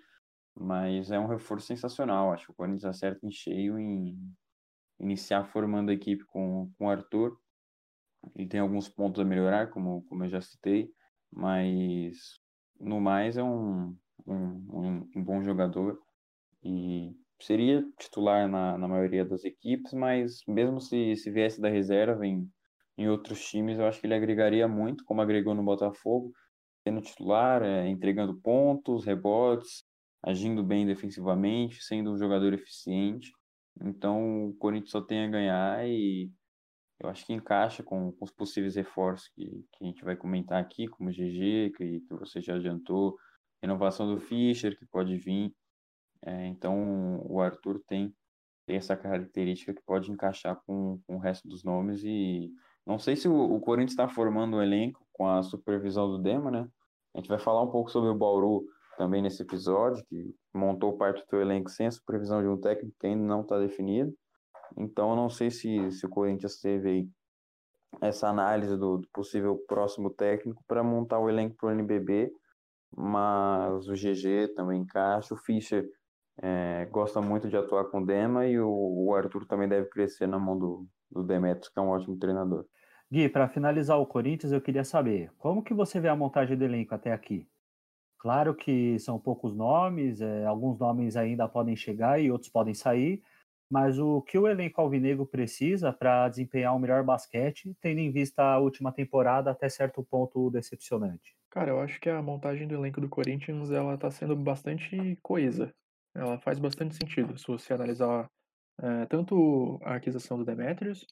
[0.55, 2.33] Mas é um reforço sensacional.
[2.33, 4.17] Acho que o Corinthians acerta em cheio em
[5.01, 7.37] iniciar formando a equipe com, com o Arthur.
[8.37, 10.93] Ele tem alguns pontos a melhorar, como, como eu já citei,
[11.31, 12.41] mas
[12.79, 15.99] no mais é um, um, um, bom jogador
[16.63, 22.27] e seria titular na, na maioria das equipes, mas mesmo se, se viesse da reserva
[22.27, 22.49] em,
[22.97, 26.33] em outros times, eu acho que ele agregaria muito, como agregou no Botafogo,
[26.83, 29.85] sendo titular, é, entregando pontos, rebotes,
[30.23, 33.31] agindo bem defensivamente, sendo um jogador eficiente.
[33.81, 36.31] Então o Corinthians só tem a ganhar e
[37.01, 40.61] eu acho que encaixa com, com os possíveis reforços que, que a gente vai comentar
[40.61, 43.17] aqui, como o GG, que, que você já adiantou,
[43.63, 45.55] renovação do Fischer, que pode vir.
[46.25, 48.15] É, então, o Arthur tem,
[48.67, 52.03] tem essa característica que pode encaixar com, com o resto dos nomes.
[52.05, 52.51] E
[52.87, 56.51] não sei se o, o Corinthians está formando um elenco com a supervisão do Dema,
[56.51, 56.69] né?
[57.15, 58.65] A gente vai falar um pouco sobre o Bauru
[58.97, 62.97] também nesse episódio, que montou parte do seu elenco sem a supervisão de um técnico
[62.99, 64.13] que ainda não está definido.
[64.77, 67.09] Então, não sei se, se o Corinthians teve aí
[68.01, 72.33] essa análise do, do possível próximo técnico para montar o elenco para o NBB
[72.97, 75.35] mas o GG também encaixa.
[75.35, 75.89] O Fischer
[76.41, 80.27] é, gosta muito de atuar com o Dema e o, o, Arthur também deve crescer
[80.27, 82.67] na mão do, do Demetrios, que é um ótimo treinador.
[83.11, 86.65] Gui, para finalizar o Corinthians, eu queria saber como que você vê a montagem do
[86.65, 87.47] elenco até aqui?
[88.19, 93.21] Claro que são poucos nomes, é, alguns nomes ainda podem chegar e outros podem sair,
[93.69, 98.43] mas o que o elenco alvinegro precisa para desempenhar um melhor basquete, tendo em vista
[98.43, 101.35] a última temporada até certo ponto decepcionante?
[101.53, 105.71] Cara, eu acho que a montagem do elenco do Corinthians, ela tá sendo bastante coesa.
[106.15, 108.27] Ela faz bastante sentido, se você analisar
[108.81, 111.07] é, tanto a aquisição do Demetrius,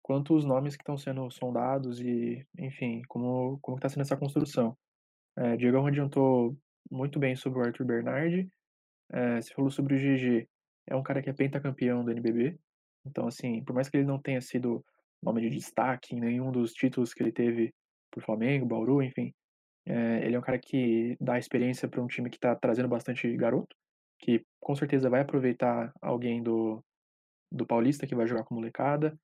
[0.00, 4.78] quanto os nomes que estão sendo sondados e, enfim, como, como está sendo essa construção.
[5.36, 6.56] É, Diego adiantou
[6.88, 8.48] muito bem sobre o Arthur Bernardi,
[9.12, 10.48] é, falou sobre o GG,
[10.86, 12.56] é um cara que é pentacampeão do NBB,
[13.04, 14.84] então, assim, por mais que ele não tenha sido
[15.20, 17.74] nome de destaque em nenhum dos títulos que ele teve
[18.08, 19.34] por Flamengo, Bauru, enfim,
[19.86, 23.34] é, ele é um cara que dá experiência para um time que está trazendo bastante
[23.36, 23.74] garoto,
[24.18, 26.82] que com certeza vai aproveitar alguém do,
[27.50, 29.18] do Paulista que vai jogar com molecada.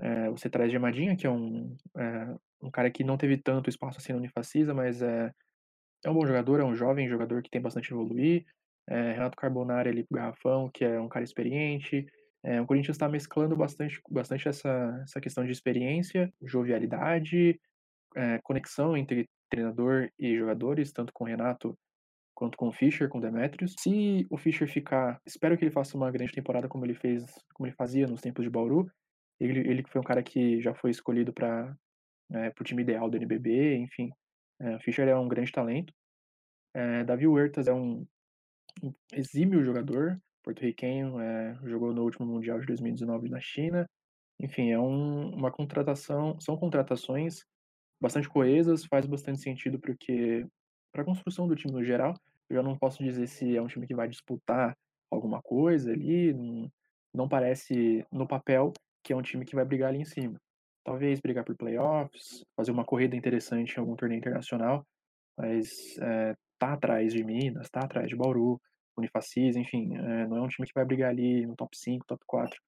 [0.00, 3.98] É, você traz Gemadinha, que é um, é, um cara que não teve tanto espaço
[3.98, 5.32] assim no Unifacisa, mas é,
[6.04, 8.46] é um bom jogador, é um jovem jogador que tem bastante evoluir.
[8.88, 12.06] É, Renato Carbonari ali pro Garrafão, que é um cara experiente.
[12.42, 17.60] É, o Corinthians está mesclando bastante, bastante essa, essa questão de experiência, jovialidade,
[18.16, 21.76] é, conexão entre treinador e jogadores, tanto com o Renato
[22.34, 23.74] quanto com o Fischer, com o Demetrius.
[23.78, 27.66] Se o Fischer ficar, espero que ele faça uma grande temporada como ele fez, como
[27.66, 28.90] ele fazia nos tempos de Bauru.
[29.38, 31.76] Ele, ele foi um cara que já foi escolhido para
[32.32, 34.10] é, o time ideal do NBB, enfim.
[34.60, 35.92] É, o Fischer é um grande talento.
[36.74, 38.06] É, Davi Huertas é um,
[38.82, 43.86] um exímio jogador, porto-riquenho, é, jogou no último Mundial de 2019 na China.
[44.38, 47.44] Enfim, é um, uma contratação, são contratações
[48.00, 50.46] bastante coesas, faz bastante sentido porque
[50.92, 52.14] para a construção do time no geral,
[52.48, 54.76] eu já não posso dizer se é um time que vai disputar
[55.10, 56.70] alguma coisa ali, não,
[57.14, 60.40] não parece no papel que é um time que vai brigar ali em cima.
[60.84, 64.86] Talvez brigar por playoffs, fazer uma corrida interessante em algum torneio internacional,
[65.36, 68.60] mas é, tá atrás de Minas, tá atrás de Bauru,
[68.96, 72.22] Unifacis, enfim, é, não é um time que vai brigar ali no top 5, top
[72.26, 72.60] 4,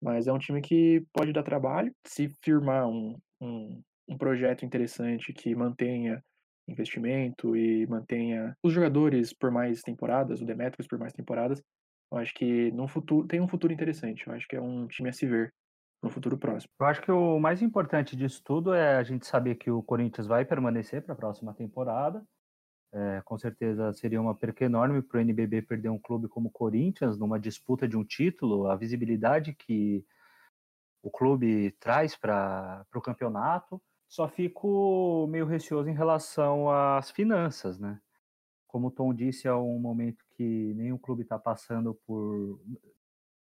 [0.00, 5.32] mas é um time que pode dar trabalho se firmar um, um, um projeto interessante
[5.32, 6.22] que mantenha
[6.68, 11.62] investimento e mantenha os jogadores por mais temporadas, o Demetrius por mais temporadas,
[12.10, 14.26] Eu acho que no futuro tem um futuro interessante.
[14.26, 15.52] Eu acho que é um time a se ver
[16.02, 16.70] no futuro próximo.
[16.78, 20.26] Eu acho que o mais importante disso tudo é a gente saber que o Corinthians
[20.26, 22.22] vai permanecer para a próxima temporada.
[22.94, 26.52] É, com certeza seria uma perca enorme para o NBB perder um clube como o
[26.52, 30.04] Corinthians numa disputa de um título, a visibilidade que
[31.02, 33.80] o clube traz para o campeonato.
[34.12, 37.98] Só fico meio receoso em relação às finanças, né?
[38.66, 42.60] Como o Tom disse, é um momento que nenhum clube está passando por.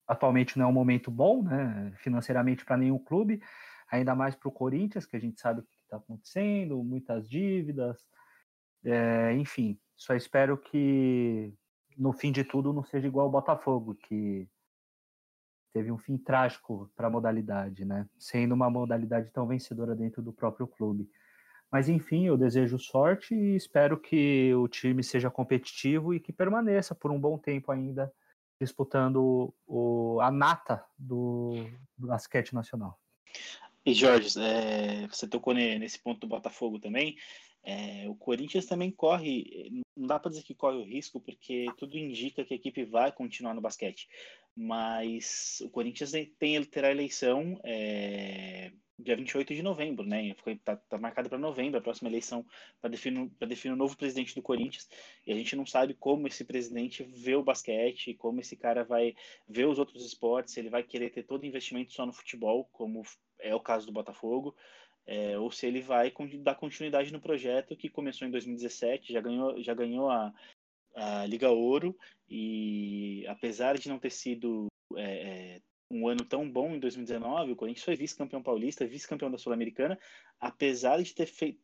[0.04, 1.92] Atualmente não é um momento bom, né?
[1.98, 3.40] Financeiramente para nenhum clube,
[3.88, 8.04] ainda mais para o Corinthians, que a gente sabe o que está acontecendo, muitas dívidas,
[8.84, 9.78] é, enfim.
[9.94, 11.54] Só espero que
[11.96, 14.50] no fim de tudo não seja igual o Botafogo, que
[15.72, 18.06] teve um fim trágico para a modalidade, né?
[18.18, 21.08] Sendo uma modalidade tão vencedora dentro do próprio clube.
[21.70, 26.94] Mas enfim, eu desejo sorte e espero que o time seja competitivo e que permaneça
[26.94, 28.12] por um bom tempo ainda
[28.60, 31.54] disputando o, a nata do,
[31.96, 32.98] do basquete nacional.
[33.84, 37.16] E Jorge, é, você tocou nesse ponto do Botafogo também.
[37.68, 41.98] É, o Corinthians também corre, não dá para dizer que corre o risco, porque tudo
[41.98, 44.08] indica que a equipe vai continuar no basquete.
[44.56, 50.34] Mas o Corinthians tem, terá eleição é, dia 28 de novembro, né?
[50.46, 52.42] Está tá marcado para novembro a próxima eleição
[52.80, 54.88] para definir, definir o novo presidente do Corinthians.
[55.26, 59.14] E a gente não sabe como esse presidente vê o basquete, como esse cara vai
[59.46, 63.02] ver os outros esportes, ele vai querer ter todo investimento só no futebol, como
[63.38, 64.56] é o caso do Botafogo.
[65.10, 69.62] É, ou se ele vai dar continuidade no projeto que começou em 2017, já ganhou,
[69.62, 70.34] já ganhou a,
[70.94, 71.96] a Liga Ouro
[72.28, 74.66] e apesar de não ter sido
[74.96, 79.38] é, é um ano tão bom em 2019, o Corinthians foi vice-campeão paulista, vice-campeão da
[79.38, 79.98] Sul-Americana,
[80.38, 81.58] apesar de ter, feito,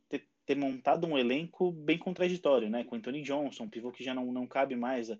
[0.46, 2.84] ter, montado um elenco bem contraditório, né?
[2.84, 5.10] Com Anthony Johnson, pivô que já não, não cabe mais,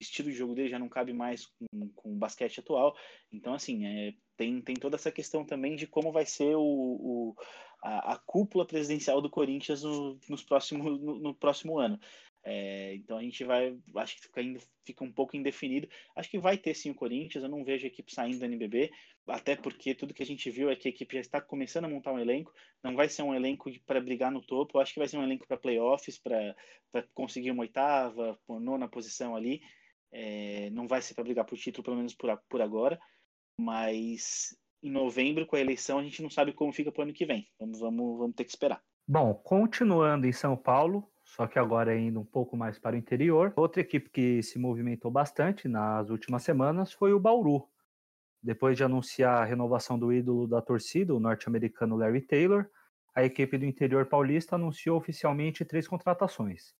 [0.00, 2.96] estilo de jogo dele já não cabe mais com, com o basquete atual.
[3.32, 7.36] Então, assim, é, tem, tem toda essa questão também de como vai ser o, o
[7.82, 11.98] a, a, cúpula presidencial do Corinthians no, nos próximo, no, no próximo ano.
[12.44, 14.40] É, então a gente vai, acho que fica,
[14.84, 15.88] fica um pouco indefinido.
[16.16, 18.90] Acho que vai ter sim o Corinthians, eu não vejo a equipe saindo do NBB,
[19.26, 21.88] até porque tudo que a gente viu é que a equipe já está começando a
[21.88, 25.08] montar um elenco, não vai ser um elenco para brigar no topo, acho que vai
[25.08, 26.54] ser um elenco para playoffs, para
[27.12, 29.60] conseguir uma oitava, nona posição ali.
[30.12, 32.98] É, não vai ser para brigar por título, pelo menos por, por agora,
[33.60, 37.12] mas em novembro, com a eleição, a gente não sabe como fica para o ano
[37.12, 37.48] que vem.
[37.58, 38.80] Vamos, vamos, vamos ter que esperar.
[39.06, 43.52] Bom, continuando em São Paulo, só que agora indo um pouco mais para o interior.
[43.56, 47.68] Outra equipe que se movimentou bastante nas últimas semanas foi o Bauru.
[48.42, 52.66] Depois de anunciar a renovação do ídolo da torcida, o norte-americano Larry Taylor,
[53.14, 56.72] a equipe do interior paulista anunciou oficialmente três contratações.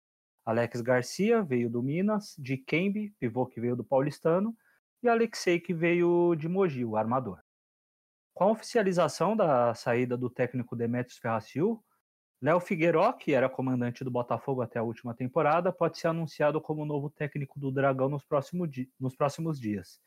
[0.48, 4.56] Alex Garcia veio do Minas, de Kembe, pivô que veio do Paulistano,
[5.02, 7.38] e Alexei que veio de Mogi, o armador.
[8.32, 11.84] Com a oficialização da saída do técnico Demetrios Ferracil,
[12.40, 16.86] Léo Figueiró, que era comandante do Botafogo até a última temporada, pode ser anunciado como
[16.86, 18.24] novo técnico do Dragão nos,
[18.98, 20.00] nos próximos dias.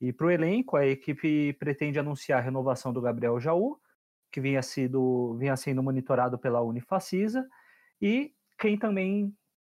[0.00, 3.78] E para o elenco, a equipe pretende anunciar a renovação do Gabriel Jaú,
[4.32, 7.46] que vinha, sido, vinha sendo monitorado pela Unifacisa,
[8.02, 9.32] e quem também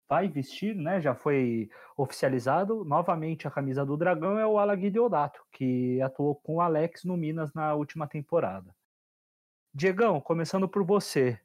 [0.09, 5.45] vai vestir, né, já foi oficializado, novamente a camisa do Dragão é o Alagui Deodato,
[5.53, 8.75] que atuou com o Alex no Minas na última temporada.
[9.75, 11.39] Diegão, começando por você,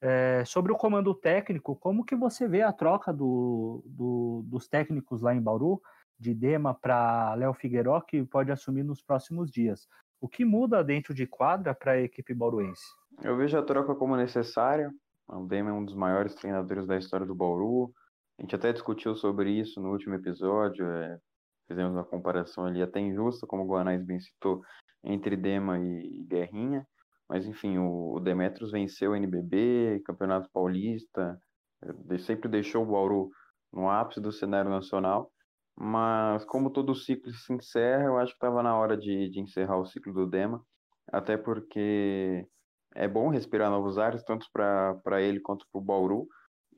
[0.00, 5.20] é, sobre o comando técnico, como que você vê a troca do, do, dos técnicos
[5.20, 5.80] lá em Bauru,
[6.18, 9.86] de Dema para Léo Figueiró, que pode assumir nos próximos dias?
[10.20, 12.84] O que muda dentro de quadra para a equipe bauruense?
[13.22, 14.90] Eu vejo a troca como necessária.
[15.28, 17.92] O Dema é um dos maiores treinadores da história do Bauru.
[18.38, 20.86] A gente até discutiu sobre isso no último episódio.
[20.86, 21.18] É,
[21.66, 24.62] fizemos uma comparação ali até injusta, como o Guanais bem citou,
[25.02, 26.86] entre Dema e Guerrinha.
[27.28, 31.38] Mas enfim, o, Demetrios venceu o NBB, Campeonato Paulista,
[31.82, 33.30] eh, sempre deixou o Bauru
[33.72, 35.30] no ápice do cenário nacional.
[35.78, 39.78] Mas como todo ciclo se encerra, eu acho que estava na hora de, de encerrar
[39.78, 40.64] o ciclo do Dema,
[41.12, 42.46] até porque
[42.94, 46.26] é bom respirar novos ares, tanto para ele quanto para o Bauru.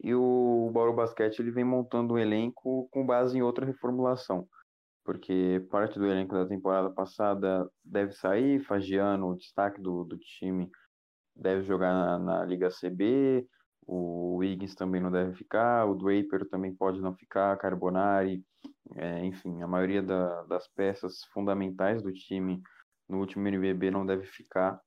[0.02, 4.46] E o Bauru Basquete ele vem montando um elenco com base em outra reformulação
[5.08, 10.70] porque parte do elenco da temporada passada deve sair, Fagiano, o destaque do, do time,
[11.34, 13.48] deve jogar na, na, Liga CB,
[13.86, 18.44] o Wiggins também não deve ficar, o Draper também pode não ficar, Carbonari,
[18.96, 22.60] é, enfim, a maioria da, das peças fundamentais do time
[23.08, 24.78] no último NBB não deve ficar.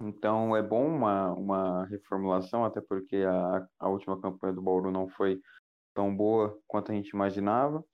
[0.00, 5.08] Então é bom uma, uma reformulação, até porque a, a última campanha do Bauru não
[5.08, 5.40] foi
[5.94, 7.84] tão boa quanto a gente imaginava.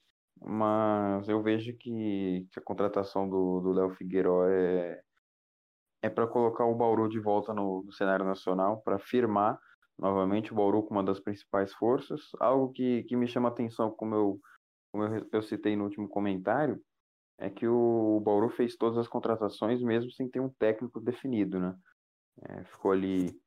[0.43, 5.01] mas eu vejo que, que a contratação do Léo Figueiró é,
[6.03, 9.59] é para colocar o Bauru de volta no, no cenário nacional, para firmar
[9.99, 12.21] novamente o Bauru como uma das principais forças.
[12.41, 14.41] Algo que, que me chama atenção, como eu,
[14.93, 16.81] como eu, eu citei no último comentário,
[17.39, 21.61] é que o, o Bauru fez todas as contratações mesmo sem ter um técnico definido,
[21.61, 21.75] né?
[22.49, 23.41] É, ficou ali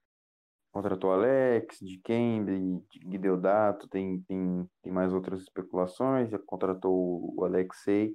[0.73, 7.45] contratou Alex, de Kembe, de Guideodato, tem, tem, tem mais outras especulações, já contratou o
[7.45, 8.11] Alexei,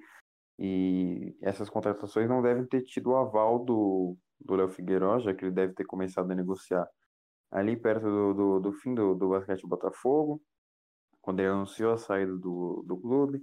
[0.59, 5.45] e essas contratações não devem ter tido o aval do, do Léo Figueiredo, já que
[5.45, 6.89] ele deve ter começado a negociar
[7.51, 10.43] ali perto do, do, do fim do, do basquete Botafogo,
[11.21, 13.41] quando ele anunciou a saída do, do clube,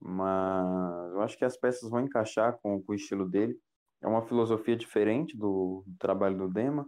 [0.00, 3.56] mas eu acho que as peças vão encaixar com, com o estilo dele,
[4.02, 6.86] é uma filosofia diferente do, do trabalho do Dema,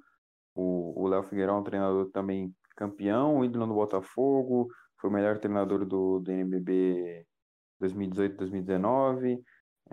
[0.54, 4.68] o Léo Figueiredo é um treinador também campeão, ídolo no Botafogo,
[5.00, 7.26] foi o melhor treinador do, do NBB
[7.82, 9.40] 2018-2019,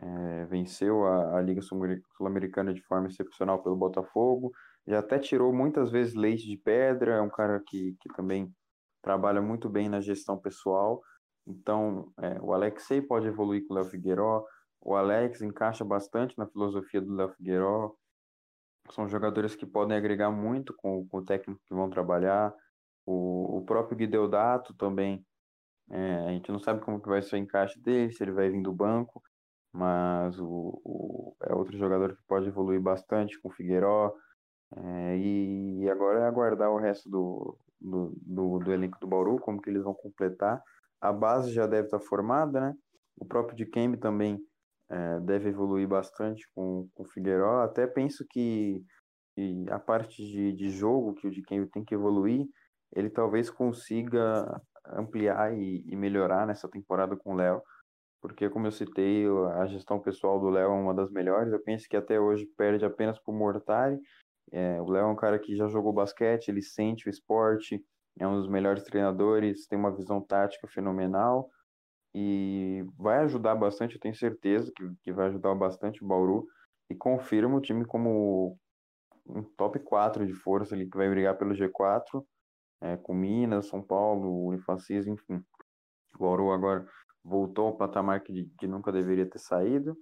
[0.02, 4.52] é, venceu a, a Liga Sul-Americana de forma excepcional pelo Botafogo,
[4.88, 8.54] já até tirou muitas vezes leite de pedra, é um cara que, que também
[9.02, 11.02] trabalha muito bem na gestão pessoal,
[11.48, 14.44] então é, o Alexei pode evoluir com o Léo Figueiredo,
[14.82, 17.96] o Alex encaixa bastante na filosofia do Léo Figueiredo,
[18.92, 22.54] são jogadores que podem agregar muito com, com o técnico que vão trabalhar.
[23.06, 25.26] O, o próprio Guideodato também,
[25.92, 28.50] é, a gente não sabe como que vai ser o encaixe dele, se ele vai
[28.50, 29.22] vir do banco,
[29.72, 34.14] mas o, o é outro jogador que pode evoluir bastante com o Figueiró.
[34.76, 39.40] É, e, e, agora é aguardar o resto do, do, do, do, elenco do Bauru,
[39.40, 40.62] como que eles vão completar.
[41.02, 42.76] A base já deve estar formada, né?
[43.18, 44.40] O próprio Dikembe também
[44.90, 47.62] é, deve evoluir bastante com, com o Figueiró.
[47.62, 48.84] Até penso que,
[49.36, 52.48] que a parte de, de jogo que o de quem tem que evoluir,
[52.96, 57.62] ele talvez consiga ampliar e, e melhorar nessa temporada com o Léo,
[58.22, 59.26] porque como eu citei,
[59.56, 61.54] a gestão pessoal do Léo é uma das melhores.
[61.54, 63.98] Eu penso que até hoje perde apenas para o Mortari.
[64.52, 67.82] É, o Léo é um cara que já jogou basquete, ele sente o esporte,
[68.20, 71.50] é um dos melhores treinadores, tem uma visão tática fenomenal
[72.14, 76.46] e vai ajudar bastante, eu tenho certeza que, que vai ajudar bastante o Bauru.
[76.90, 78.58] E confirma o time como
[79.28, 82.26] um top 4 de força ali que vai brigar pelo G4
[82.82, 85.44] é, com Minas, São Paulo, Unifacis, enfim.
[86.16, 86.86] O Bauru agora
[87.24, 89.96] voltou ao patamar que, que nunca deveria ter saído.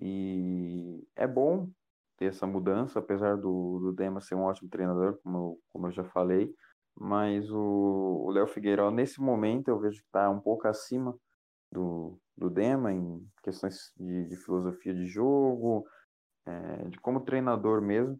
[0.00, 1.68] E é bom
[2.16, 6.04] ter essa mudança, apesar do, do Dema ser um ótimo treinador, como, como eu já
[6.04, 6.52] falei,
[6.96, 11.16] mas o Léo Figueiredo, nesse momento, eu vejo que está um pouco acima
[11.72, 15.84] do, do Dema em questões de, de filosofia de jogo,
[16.46, 18.18] é, de como treinador mesmo.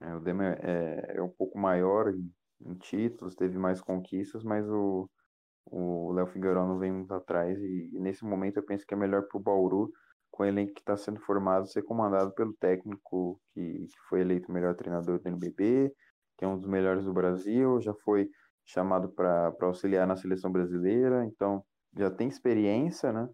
[0.00, 2.32] É, o Dema é, é, um pouco maior em,
[2.62, 5.08] em, títulos, teve mais conquistas, mas o
[5.66, 9.26] o Léo Figueiredo vem muito atrás e, e, nesse momento eu penso que é melhor
[9.26, 9.90] para o Bauru,
[10.30, 14.52] com o elenco que está sendo formado, ser comandado pelo técnico que, que foi eleito
[14.52, 15.92] melhor treinador do NBB,
[16.36, 18.28] que é um dos melhores do Brasil, já foi
[18.64, 21.64] chamado para auxiliar na seleção brasileira, então
[21.96, 23.28] já tem experiência, né?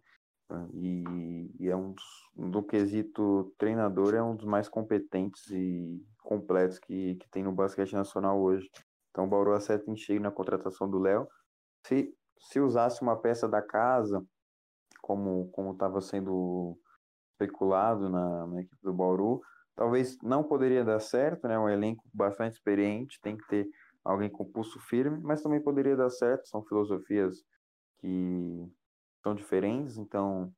[0.74, 2.04] E, e é um dos,
[2.36, 7.92] do quesito treinador, é um dos mais competentes e completos que, que tem no basquete
[7.92, 8.68] nacional hoje.
[9.11, 11.28] Então o Bauru acerta em cheio na contratação do Léo.
[11.86, 14.24] Se, se usasse uma peça da casa,
[15.00, 16.76] como como estava sendo
[17.32, 19.40] especulado na, na equipe do Bauru,
[19.76, 21.58] talvez não poderia dar certo, né?
[21.58, 23.68] Um elenco bastante experiente, tem que ter
[24.04, 27.44] alguém com pulso firme, mas também poderia dar certo, são filosofias
[28.01, 28.68] que
[29.22, 30.53] são diferentes, então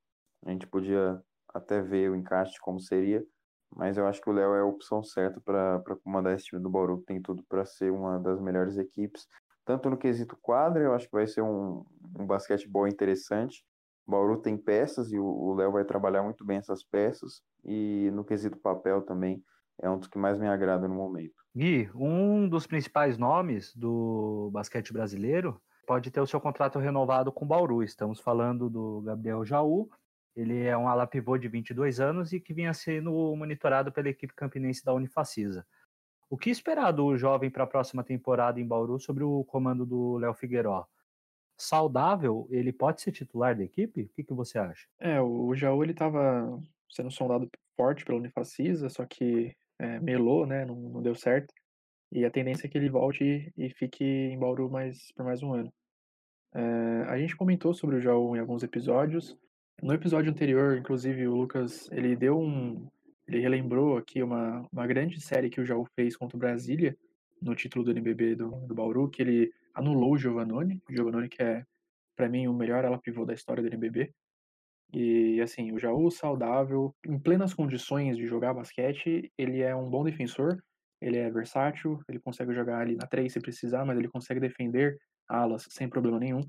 [0.45, 1.21] a gente podia
[1.53, 3.25] até ver o encaixe como seria,
[3.75, 6.71] mas eu acho que o Léo é a opção certa para comandar esse time do
[6.71, 9.27] Bauru, que tem tudo para ser uma das melhores equipes,
[9.65, 11.85] tanto no quesito quadra, eu acho que vai ser um,
[12.19, 13.65] um basquetebol interessante.
[14.05, 18.25] O Bauru tem peças e o Léo vai trabalhar muito bem essas peças, e no
[18.25, 19.43] quesito papel também
[19.81, 21.35] é um dos que mais me agrada no momento.
[21.55, 27.45] Gui, um dos principais nomes do basquete brasileiro pode ter o seu contrato renovado com
[27.45, 27.83] o Bauru.
[27.83, 29.91] Estamos falando do Gabriel Jaú.
[30.35, 34.35] Ele é um ala pivô de 22 anos e que vinha sendo monitorado pela equipe
[34.35, 35.67] campinense da Unifacisa.
[36.31, 40.17] O que esperar do jovem para a próxima temporada em Bauru sobre o comando do
[40.17, 40.87] Léo Figueiró?
[41.59, 44.05] Saudável, ele pode ser titular da equipe?
[44.05, 44.89] O que, que você acha?
[44.99, 46.59] É, o Jaú ele estava
[46.89, 50.65] sendo sondado forte pela Unifacisa, só que é, melou, né?
[50.65, 51.53] Não, não deu certo.
[52.13, 55.55] E a tendência é que ele volte e fique em Bauru mais, por mais um
[55.55, 55.73] ano.
[56.55, 59.35] É, a gente comentou sobre o Jaú em alguns episódios.
[59.83, 62.87] No episódio anterior, inclusive, o Lucas ele deu um.
[63.27, 66.95] Ele relembrou aqui uma, uma grande série que o Jaú fez contra o Brasília,
[67.41, 70.83] no título do NBB do, do Bauru, que ele anulou o Giovannone.
[70.87, 71.65] O Giovannone, que é,
[72.15, 74.13] para mim, o melhor ala pivô da história do NBB.
[74.93, 80.05] E assim, o Jaú saudável, em plenas condições de jogar basquete, ele é um bom
[80.05, 80.63] defensor,
[81.03, 84.99] ele é versátil, ele consegue jogar ali na 3 se precisar, mas ele consegue defender
[85.29, 86.41] alas sem problema nenhum.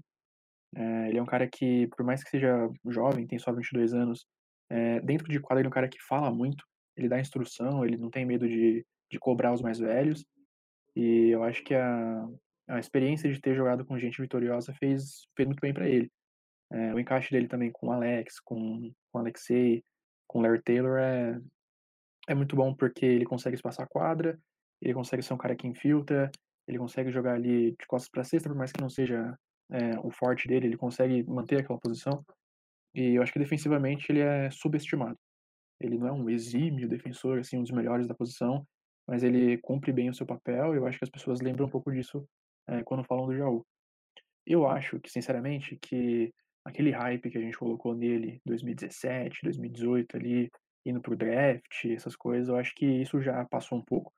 [0.76, 4.26] É, ele é um cara que, por mais que seja jovem, tem só 22 anos,
[4.70, 6.64] é, dentro de quadra ele é um cara que fala muito,
[6.96, 10.24] ele dá instrução, ele não tem medo de, de cobrar os mais velhos.
[10.96, 12.28] E eu acho que a,
[12.68, 16.12] a experiência de ter jogado com gente vitoriosa fez, fez muito bem para ele.
[16.72, 19.84] É, o encaixe dele também com o Alex, com, com o Alexei,
[20.28, 21.40] com o Larry Taylor é,
[22.28, 24.40] é muito bom porque ele consegue espaçar a quadra,
[24.82, 26.32] ele consegue ser um cara que infiltra,
[26.68, 29.38] ele consegue jogar ali de costas para cesta, por mais que não seja
[29.72, 32.24] é, o forte dele, ele consegue manter aquela posição.
[32.94, 35.18] E eu acho que defensivamente ele é subestimado.
[35.80, 38.66] Ele não é um exímio defensor, assim, um dos melhores da posição,
[39.08, 40.76] mas ele cumpre bem o seu papel.
[40.76, 42.26] Eu acho que as pessoas lembram um pouco disso
[42.68, 43.66] é, quando falam do Jaú.
[44.46, 46.32] Eu acho que, sinceramente, que
[46.66, 50.50] aquele hype que a gente colocou nele 2017, 2018 ali,
[50.86, 54.12] indo pro draft, essas coisas, eu acho que isso já passou um pouco.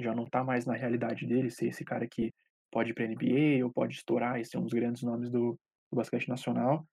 [0.00, 2.32] Já não tá mais na realidade dele ser esse cara que
[2.70, 5.58] pode ir pra NBA ou pode estourar e ser um dos grandes nomes do,
[5.90, 6.86] do basquete nacional.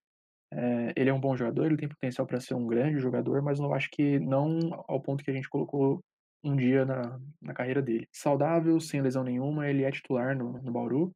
[0.51, 3.59] É, ele é um bom jogador, ele tem potencial para ser um grande jogador, mas
[3.59, 6.03] eu acho que não ao ponto que a gente colocou
[6.43, 8.07] um dia na, na carreira dele.
[8.11, 11.11] Saudável, sem lesão nenhuma, ele é titular no, no Bauru.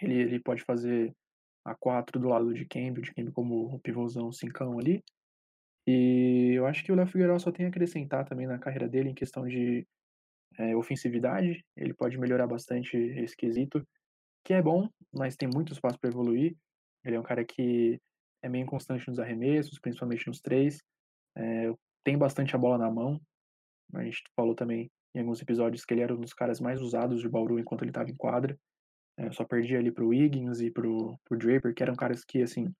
[0.00, 1.12] Ele, ele pode fazer
[1.64, 5.02] a 4 do lado de Kembe, de Kembe como o pivôzão cincão ali.
[5.90, 9.08] E eu acho que o Léo Figueiredo só tem a acrescentar também na carreira dele
[9.08, 9.88] em questão de
[10.58, 11.64] é, ofensividade.
[11.74, 13.82] Ele pode melhorar bastante esse quesito,
[14.44, 16.54] que é bom, mas tem muito espaço para evoluir.
[17.02, 17.98] Ele é um cara que
[18.42, 20.82] é meio inconstante nos arremessos, principalmente nos três.
[21.34, 21.72] É,
[22.04, 23.18] tem bastante a bola na mão.
[23.94, 27.22] A gente falou também em alguns episódios que ele era um dos caras mais usados
[27.22, 28.58] de Bauru enquanto ele estava em quadra.
[29.16, 32.70] É, só perdia ali pro Wiggins e pro, pro Draper, que eram caras que, assim,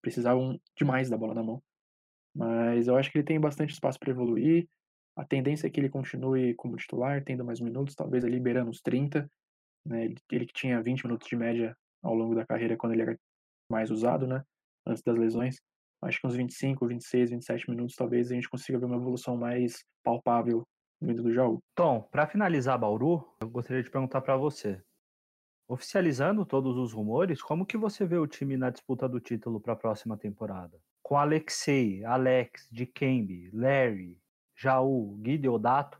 [0.00, 1.62] precisavam demais da bola na mão.
[2.34, 4.68] Mas eu acho que ele tem bastante espaço para evoluir.
[5.16, 8.80] A tendência é que ele continue como titular, tendo mais minutos, talvez ali liberando os
[8.80, 9.30] 30.
[9.86, 10.06] Né?
[10.30, 13.18] Ele, que tinha 20 minutos de média ao longo da carreira quando ele era
[13.70, 14.42] mais usado, né?
[14.86, 15.60] Antes das lesões.
[16.02, 19.84] Acho que uns 25, 26, 27 minutos talvez a gente consiga ver uma evolução mais
[20.02, 20.66] palpável
[21.00, 21.62] vindo do Jaú.
[21.74, 24.82] Tom, para finalizar Bauru, eu gostaria de perguntar para você.
[25.66, 29.72] Oficializando todos os rumores, como que você vê o time na disputa do título para
[29.72, 30.78] a próxima temporada?
[31.04, 34.16] Com Alexei, Alex, Dikembe, Larry,
[34.56, 35.98] Jaú, Gui Deodato,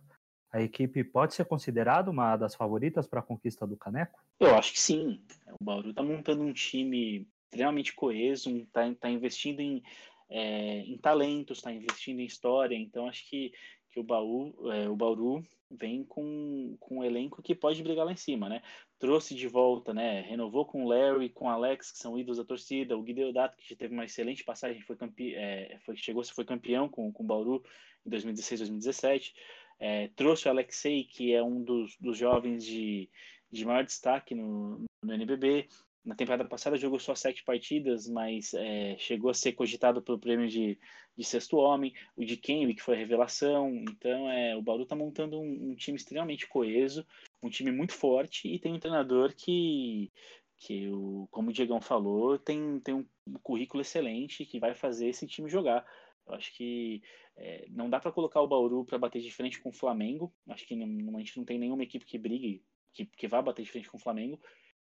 [0.50, 4.18] a equipe pode ser considerada uma das favoritas para a conquista do Caneco?
[4.40, 5.20] Eu acho que sim.
[5.60, 9.82] O Bauru está montando um time extremamente coeso, está tá investindo em,
[10.30, 13.52] é, em talentos, está investindo em história, então acho que,
[13.94, 15.40] que o, Baú, é, o Bauru
[15.70, 18.60] vem com, com um elenco que pode brigar lá em cima, né?
[18.98, 20.20] Trouxe de volta, né?
[20.22, 23.68] Renovou com o Larry, com o Alex, que são ídolos da torcida, o Guideodato, que
[23.68, 25.32] já teve uma excelente passagem, foi, campe...
[25.36, 27.62] É, foi chegou foi campeão com, com o Bauru
[28.04, 29.34] em 2016, 2017.
[29.78, 33.08] É, trouxe o Alexei, que é um dos, dos jovens de,
[33.48, 35.68] de maior destaque no, no NBB.
[36.04, 40.46] Na temporada passada jogou só sete partidas, mas é, chegou a ser cogitado pelo prêmio
[40.46, 40.78] de,
[41.16, 41.94] de sexto homem.
[42.14, 43.74] O de Kenny, que foi a revelação.
[43.88, 47.06] Então, é, o Bauru está montando um, um, time extremamente coeso,
[47.42, 50.12] um time muito forte e tem um treinador que,
[50.58, 53.06] que o, como o Diegão falou, tem, tem um
[53.42, 55.86] currículo excelente que vai fazer esse time jogar.
[56.26, 57.02] Eu acho que
[57.34, 60.30] é, não dá para colocar o Bauru para bater de frente com o Flamengo.
[60.50, 63.62] Acho que não, a gente não tem nenhuma equipe que brigue, que, que vá bater
[63.62, 64.38] de frente com o Flamengo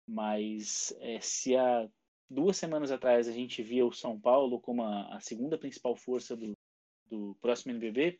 [0.07, 1.87] mas é, se há
[2.29, 6.35] duas semanas atrás a gente via o São Paulo como a, a segunda principal força
[6.35, 6.57] do,
[7.05, 8.19] do próximo NBB,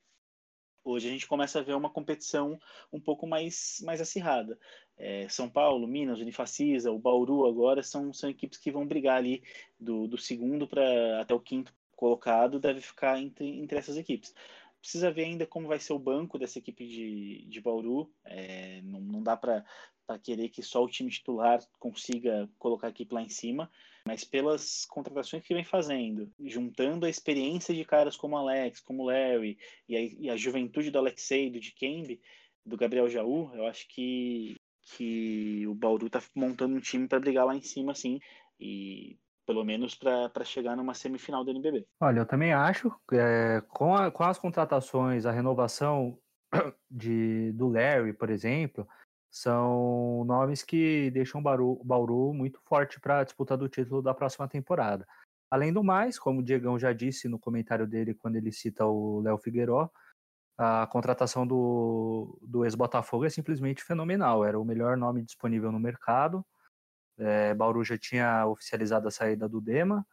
[0.84, 2.60] hoje a gente começa a ver uma competição
[2.92, 4.58] um pouco mais, mais acirrada.
[4.98, 9.44] É, São Paulo, Minas, Unifacisa, o Bauru agora são, são equipes que vão brigar ali
[9.80, 14.34] do, do segundo para até o quinto colocado, deve ficar entre, entre essas equipes.
[14.80, 18.12] Precisa ver ainda como vai ser o banco dessa equipe de, de Bauru.
[18.26, 19.64] É, não, não dá para
[20.06, 23.70] para querer que só o time titular consiga colocar a equipe lá em cima,
[24.06, 29.58] mas pelas contratações que vem fazendo, juntando a experiência de caras como Alex, como Larry
[29.88, 32.22] e a, e a juventude do Alexei, do Dikembe,
[32.66, 37.46] do Gabriel Jaú, eu acho que, que o Bauru está montando um time para brigar
[37.46, 38.20] lá em cima, sim,
[38.60, 41.86] e pelo menos para chegar numa semifinal do NBB.
[42.00, 46.18] Olha, eu também acho, é, com, a, com as contratações, a renovação
[46.90, 48.88] de, do Larry, por exemplo,
[49.32, 54.46] são nomes que deixam o Bauru, muito forte para a disputa do título da próxima
[54.46, 55.08] temporada.
[55.50, 59.22] Além do mais, como o Diegão já disse no comentário dele quando ele cita o
[59.22, 59.90] Léo Figueiró,
[60.58, 64.46] a contratação do, do ex-Botafogo é simplesmente fenomenal.
[64.46, 66.46] Era o melhor nome disponível no mercado.
[67.18, 70.06] É, Bauru já tinha oficializado a saída do Dema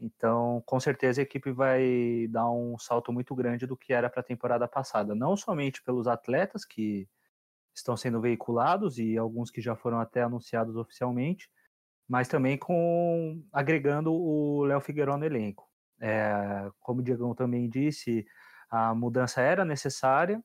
[0.00, 4.20] Então, com certeza a equipe vai dar um salto muito grande do que era para
[4.20, 7.08] a temporada passada, não somente pelos atletas que
[7.76, 11.50] estão sendo veiculados e alguns que já foram até anunciados oficialmente,
[12.08, 15.68] mas também com agregando o Léo Figueiredo no elenco.
[16.00, 18.26] É, como o Diegão também disse,
[18.70, 20.42] a mudança era necessária.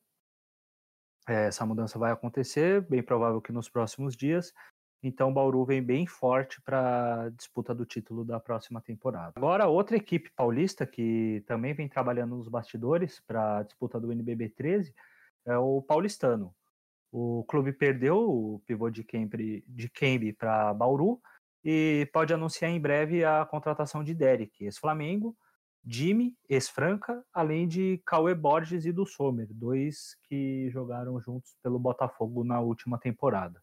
[1.27, 4.53] É, essa mudança vai acontecer, bem provável que nos próximos dias.
[5.03, 9.33] Então o Bauru vem bem forte para a disputa do título da próxima temporada.
[9.35, 14.49] Agora, outra equipe paulista que também vem trabalhando nos bastidores para a disputa do NBB
[14.49, 14.93] 13
[15.45, 16.53] é o Paulistano.
[17.11, 21.21] O clube perdeu o pivô de Kembe, de para Bauru
[21.63, 25.35] e pode anunciar em breve a contratação de Derek, ex-Flamengo,
[25.83, 32.43] Jimmy, ex-Franca, além de Cauê Borges e do Sommer, dois que jogaram juntos pelo Botafogo
[32.43, 33.61] na última temporada.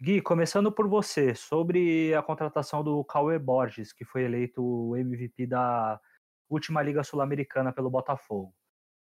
[0.00, 5.46] Gui, começando por você, sobre a contratação do Cauê Borges, que foi eleito o MVP
[5.46, 5.98] da
[6.48, 8.54] última Liga Sul-Americana pelo Botafogo.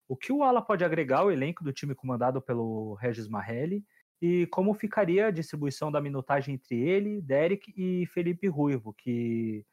[0.08, 3.84] O que o Ala pode agregar ao elenco do time comandado pelo Regis Marrelli
[4.20, 9.64] e como ficaria a distribuição da minutagem entre ele, Derek e Felipe Ruivo, que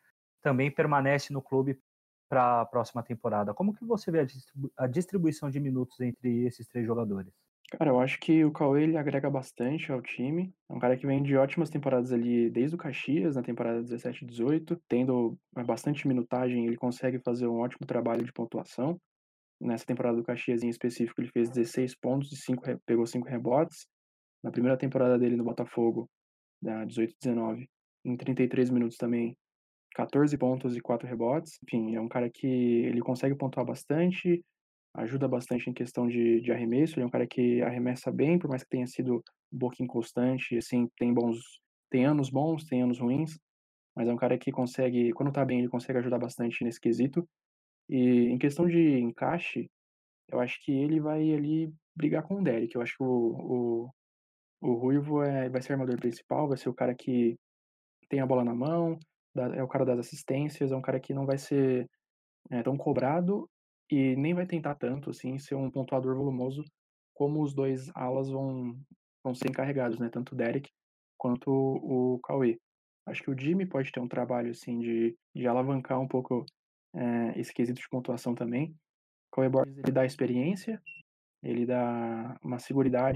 [0.41, 1.79] também permanece no clube
[2.27, 3.53] para a próxima temporada?
[3.53, 7.31] Como que você vê a, distribu a distribuição de minutos entre esses três jogadores?
[7.77, 10.53] Cara, eu acho que o Cauê ele agrega bastante ao time.
[10.69, 14.23] É um cara que vem de ótimas temporadas ali desde o Caxias, na temporada 17
[14.23, 18.99] e 18, tendo bastante minutagem, ele consegue fazer um ótimo trabalho de pontuação.
[19.63, 23.87] Nessa temporada do Caxias em específico, ele fez 16 pontos e 5, pegou 5 rebotes.
[24.43, 26.09] Na primeira temporada dele no Botafogo,
[26.61, 27.69] da 18 19,
[28.03, 29.37] em 33 minutos também,
[29.95, 31.57] 14 pontos e 4 rebotes.
[31.63, 34.43] Enfim, é um cara que ele consegue pontuar bastante,
[34.95, 36.95] ajuda bastante em questão de, de arremesso.
[36.95, 40.57] Ele é um cara que arremessa bem, por mais que tenha sido um pouco inconstante.
[40.57, 41.39] Assim, tem bons,
[41.89, 43.39] tem anos bons, tem anos ruins,
[43.95, 47.25] mas é um cara que consegue, quando tá bem, ele consegue ajudar bastante nesse quesito.
[47.89, 49.69] E em questão de encaixe,
[50.29, 52.75] eu acho que ele vai ali brigar com o Derek.
[52.75, 53.89] Eu acho que o,
[54.61, 57.37] o, o Ruivo é, vai ser o armador principal, vai ser o cara que
[58.09, 58.97] tem a bola na mão,
[59.55, 61.89] é o cara das assistências, é um cara que não vai ser
[62.51, 63.49] é, tão cobrado
[63.89, 66.63] e nem vai tentar tanto assim ser um pontuador volumoso
[67.13, 68.77] como os dois alas vão,
[69.23, 70.09] vão ser encarregados, né?
[70.09, 70.69] Tanto o Derek
[71.17, 72.59] quanto o, o Cauê.
[73.05, 76.45] Acho que o Jimmy pode ter um trabalho assim de, de alavancar um pouco
[76.95, 78.75] é, esse quesito de pontuação também.
[79.31, 80.81] O Cauê Borges ele dá experiência,
[81.41, 83.13] ele dá uma segurança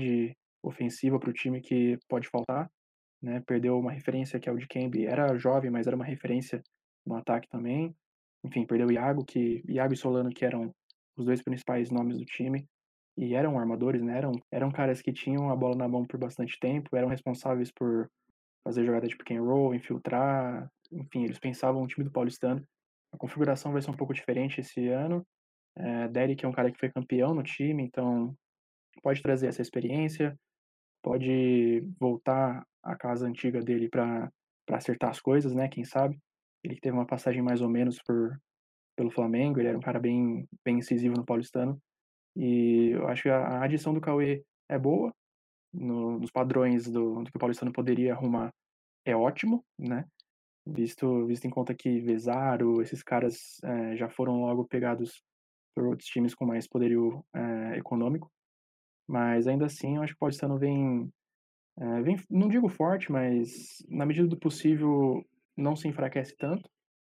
[0.64, 2.70] ofensiva para o time que pode faltar
[3.22, 3.42] né?
[3.46, 6.64] Perdeu uma referência que é o de Kembe, era jovem, mas era uma referência
[7.06, 7.96] no ataque também.
[8.44, 10.74] Enfim, perdeu o Iago, que Iago e Solano que eram
[11.16, 12.66] os dois principais nomes do time
[13.18, 14.18] e eram armadores, né?
[14.18, 18.10] Eram eram caras que tinham a bola na mão por bastante tempo, eram responsáveis por
[18.64, 22.64] fazer jogada de pick and roll, infiltrar, enfim, eles pensavam o time do Paulistano.
[23.14, 25.26] A configuração vai ser um pouco diferente esse ano.
[25.76, 28.36] É, Derek é um cara que foi campeão no time, então
[29.02, 30.38] pode trazer essa experiência,
[31.04, 34.32] pode voltar à casa antiga dele para
[34.72, 35.68] acertar as coisas, né?
[35.68, 36.18] Quem sabe?
[36.64, 38.40] Ele teve uma passagem mais ou menos por,
[38.96, 41.80] pelo Flamengo, ele era um cara bem, bem incisivo no Paulistano.
[42.36, 45.14] E eu acho que a, adição do Cauê é boa,
[45.74, 48.52] no, nos padrões do, do que o Paulistano poderia arrumar,
[49.06, 50.06] é ótimo, né?
[50.70, 55.24] Visto, visto em conta que Vezaro, esses caras é, já foram logo pegados
[55.74, 58.30] por outros times com mais poderio é, econômico.
[59.08, 61.10] Mas ainda assim, eu acho que o Paulistano vem,
[61.80, 65.24] é, vem, não digo forte, mas na medida do possível
[65.56, 66.70] não se enfraquece tanto.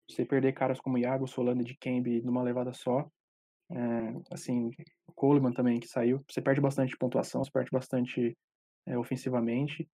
[0.08, 3.08] Você perder caras como Iago, Solano e de Kembe numa levada só,
[4.30, 4.70] assim,
[5.16, 8.36] Coleman também que saiu, você perde bastante pontuação, você perde bastante
[8.98, 9.88] ofensivamente.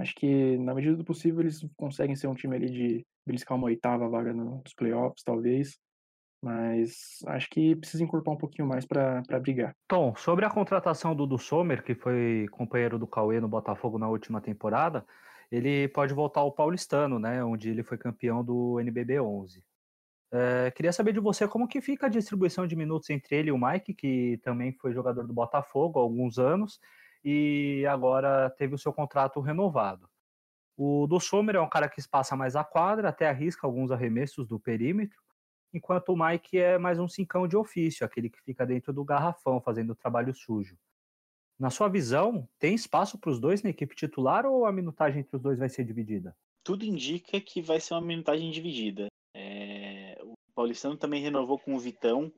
[0.00, 3.66] Acho que na medida do possível eles conseguem ser um time ali de beliscar uma
[3.66, 5.78] oitava vaga nos playoffs, talvez
[6.42, 9.76] mas acho que precisa incorporar um pouquinho mais para brigar.
[9.86, 14.08] Tom, sobre a contratação do, do Sommer, que foi companheiro do Cauê no Botafogo na
[14.08, 15.04] última temporada,
[15.52, 19.62] ele pode voltar ao Paulistano, né, onde ele foi campeão do NBB 11.
[20.32, 23.52] É, queria saber de você como que fica a distribuição de minutos entre ele e
[23.52, 26.80] o Mike, que também foi jogador do Botafogo há alguns anos
[27.24, 30.08] e agora teve o seu contrato renovado.
[30.76, 34.46] O do Sommer é um cara que espaça mais a quadra, até arrisca alguns arremessos
[34.46, 35.20] do perímetro,
[35.72, 39.60] enquanto o Mike é mais um cincão de ofício, aquele que fica dentro do garrafão
[39.60, 40.76] fazendo o trabalho sujo.
[41.58, 45.36] Na sua visão, tem espaço para os dois na equipe titular ou a minutagem entre
[45.36, 46.34] os dois vai ser dividida?
[46.64, 49.08] Tudo indica que vai ser uma minutagem dividida.
[49.34, 50.18] É...
[50.22, 52.32] O Paulistano também renovou com o Vitão,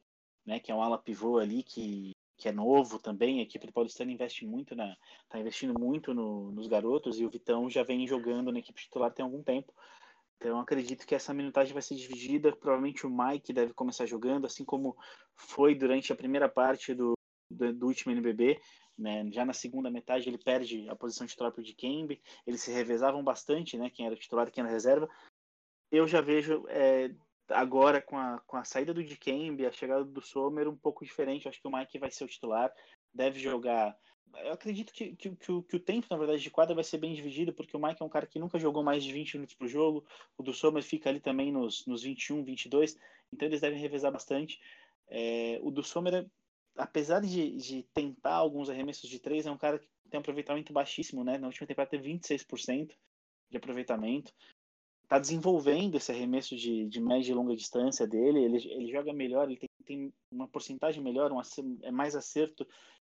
[0.45, 2.12] né, que é um ala pivô ali que,
[2.43, 3.39] que é novo também.
[3.39, 4.97] A equipe do Paulistano investe muito na,
[5.29, 9.13] tá investindo muito no, nos garotos e o Vitão já vem jogando na equipe titular
[9.13, 9.73] tem algum tempo.
[10.37, 12.51] Então acredito que essa minutagem vai ser dividida.
[12.51, 14.97] Provavelmente o Mike deve começar jogando, assim como
[15.37, 17.13] foi durante a primeira parte do,
[17.49, 18.61] do, do último NBB.
[18.99, 19.31] Né?
[19.31, 22.21] Já na segunda metade ele perde a posição de tropa de Kembe.
[22.45, 23.89] Eles se revezavam bastante, né?
[23.89, 25.09] Quem era titular e quem era reserva.
[25.93, 27.15] Eu já vejo é,
[27.55, 31.49] agora com a, com a saída do Dikembe, a chegada do Sommer um pouco diferente.
[31.49, 32.73] acho que o Mike vai ser o titular,
[33.13, 33.97] deve jogar.
[34.45, 36.99] Eu acredito que, que, que, o, que o tempo, na verdade, de quadra vai ser
[36.99, 39.55] bem dividido, porque o Mike é um cara que nunca jogou mais de 20 minutos
[39.55, 40.05] por jogo,
[40.39, 42.97] o do Sommer fica ali também nos, nos 21, 22,
[43.33, 44.59] então eles devem revezar bastante.
[45.09, 46.27] É, o do Sommer,
[46.77, 50.73] apesar de, de tentar alguns arremessos de três, é um cara que tem um aproveitamento
[50.73, 51.37] baixíssimo, né?
[51.37, 52.95] Na última temporada teve 26%
[53.51, 54.33] de aproveitamento
[55.13, 58.43] está desenvolvendo esse arremesso de, de média e longa distância dele.
[58.43, 61.41] Ele, ele joga melhor, ele tem, tem uma porcentagem melhor, um,
[61.83, 62.67] é mais acerto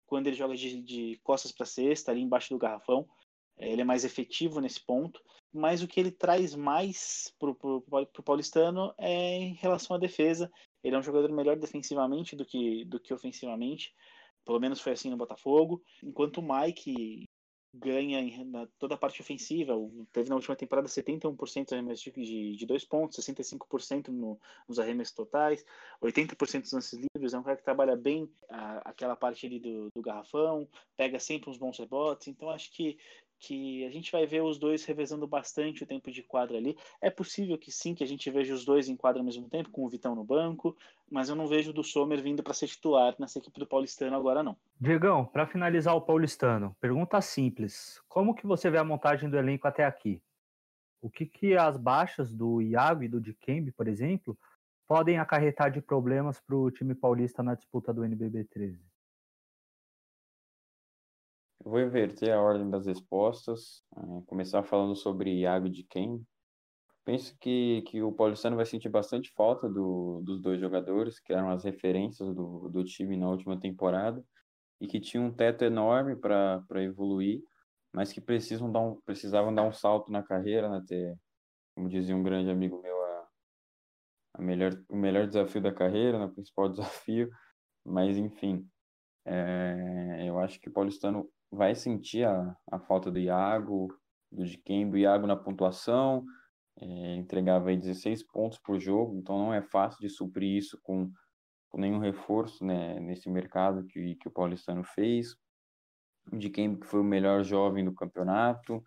[0.07, 3.07] quando ele joga de, de costas para cesta, ali embaixo do garrafão.
[3.55, 5.21] É, ele é mais efetivo nesse ponto.
[5.53, 10.51] Mas o que ele traz mais para o paulistano é em relação à defesa.
[10.83, 13.93] Ele é um jogador melhor defensivamente do que, do que ofensivamente.
[14.43, 15.83] Pelo menos foi assim no Botafogo.
[16.01, 17.25] Enquanto o Mike
[17.73, 19.73] ganha na, toda a parte ofensiva.
[20.11, 25.13] Teve na última temporada 71% de arremessos de, de dois pontos, 65% no, nos arremessos
[25.13, 25.65] totais,
[26.01, 27.33] 80% dos lances livres.
[27.33, 30.67] É um cara que trabalha bem a, aquela parte ali do, do garrafão,
[30.97, 32.27] pega sempre uns bons rebotes.
[32.27, 32.97] Então acho que
[33.41, 36.77] que a gente vai ver os dois revezando bastante o tempo de quadra ali.
[37.01, 39.71] É possível que sim, que a gente veja os dois em quadra ao mesmo tempo,
[39.71, 40.77] com o Vitão no banco,
[41.09, 44.15] mas eu não vejo o do Sommer vindo para ser titular nessa equipe do Paulistano
[44.15, 44.55] agora não.
[44.79, 49.67] Diegão, para finalizar o Paulistano, pergunta simples: como que você vê a montagem do elenco
[49.67, 50.21] até aqui?
[51.01, 54.37] O que que as baixas do Iago e do Dikembe, por exemplo,
[54.87, 58.90] podem acarretar de problemas para o time paulista na disputa do NBB 13?
[61.63, 66.25] Vou inverter a ordem das respostas, uh, começar falando sobre Iago de quem.
[67.05, 71.51] Penso que, que o Paulistano vai sentir bastante falta do, dos dois jogadores, que eram
[71.51, 74.23] as referências do, do time na última temporada,
[74.79, 77.43] e que tinham um teto enorme para evoluir,
[77.93, 81.15] mas que precisam dar um, precisavam dar um salto na carreira, né, ter,
[81.75, 83.27] como dizia um grande amigo meu, a,
[84.35, 87.29] a melhor, o melhor desafio da carreira, né, o principal desafio,
[87.85, 88.67] mas enfim,
[89.25, 93.87] é, eu acho que o Paulistano vai sentir a, a falta do Iago,
[94.31, 96.23] do Dikembe, o Iago na pontuação,
[96.79, 101.11] é, entregava aí 16 pontos por jogo, então não é fácil de suprir isso com,
[101.69, 105.35] com nenhum reforço né, nesse mercado que, que o Paulistano fez.
[106.31, 108.81] O Dikembe que foi o melhor jovem do campeonato,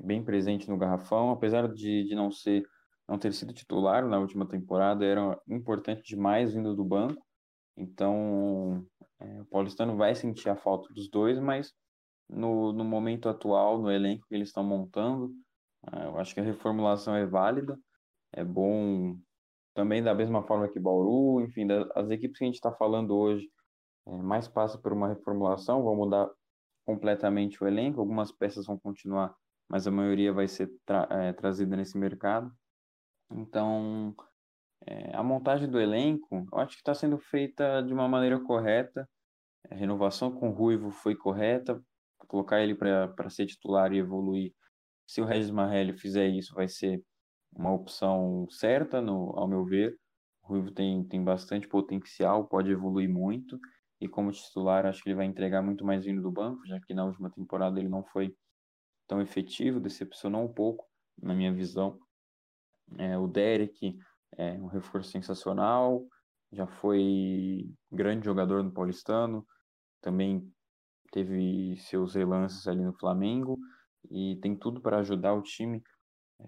[0.00, 2.64] bem presente no garrafão, apesar de, de não ser
[3.08, 7.26] não ter sido titular na última temporada, era importante demais vindo do banco.
[7.76, 8.86] Então,
[9.18, 11.74] é, o Paulistano vai sentir a falta dos dois, mas
[12.30, 15.32] no, no momento atual, no elenco que eles estão montando.
[15.92, 17.78] É, eu acho que a reformulação é válida,
[18.32, 19.16] é bom
[19.74, 23.16] também da mesma forma que Bauru, enfim, das, as equipes que a gente está falando
[23.16, 23.48] hoje,
[24.06, 26.28] é, mais passa por uma reformulação, vão mudar
[26.84, 29.34] completamente o elenco, algumas peças vão continuar,
[29.68, 32.52] mas a maioria vai ser tra é, trazida nesse mercado.
[33.30, 34.14] Então,
[34.86, 39.08] é, a montagem do elenco, eu acho que está sendo feita de uma maneira correta.
[39.70, 41.80] A renovação com o Ruivo foi correta,
[42.26, 44.52] colocar ele para ser titular e evoluir.
[45.06, 47.02] Se o Regis Marrelli fizer isso, vai ser
[47.52, 49.96] uma opção certa, no, ao meu ver.
[50.42, 53.58] O Ruivo tem, tem bastante potencial, pode evoluir muito.
[54.00, 56.94] E como titular, acho que ele vai entregar muito mais vindo do banco, já que
[56.94, 58.34] na última temporada ele não foi
[59.06, 60.86] tão efetivo, decepcionou um pouco,
[61.20, 61.98] na minha visão.
[62.96, 63.98] É, o Derek
[64.36, 66.06] é um reforço sensacional,
[66.52, 69.46] já foi grande jogador no Paulistano,
[70.00, 70.50] também
[71.10, 73.58] teve seus relances ali no Flamengo
[74.10, 75.82] e tem tudo para ajudar o time.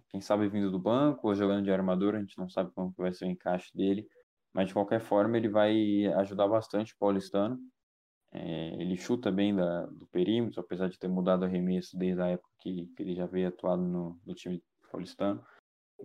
[0.08, 3.12] Quem sabe vindo do banco ou jogando de armador, a gente não sabe como vai
[3.12, 4.06] ser o encaixe dele,
[4.52, 7.58] mas de qualquer forma ele vai ajudar bastante o paulistano.
[8.32, 12.28] É, ele chuta bem da, do perímetro, apesar de ter mudado o arremesso desde a
[12.28, 15.44] época que, que ele já veio atuado no, no time paulistano.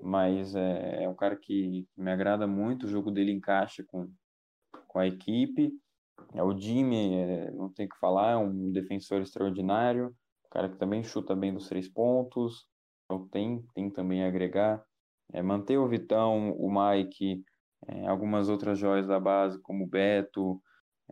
[0.01, 4.11] Mas é, é um cara que me agrada muito, o jogo dele encaixa com,
[4.87, 5.71] com a equipe
[6.33, 10.07] é o Jimmy, é, não tem o que falar, é um defensor extraordinário,
[10.45, 12.67] um cara que também chuta bem dos três pontos,
[13.05, 14.83] então tem, tem também a agregar.
[15.33, 17.43] É, manter o Vitão, o Mike,
[17.87, 20.61] é, algumas outras joias da base, como o Beto,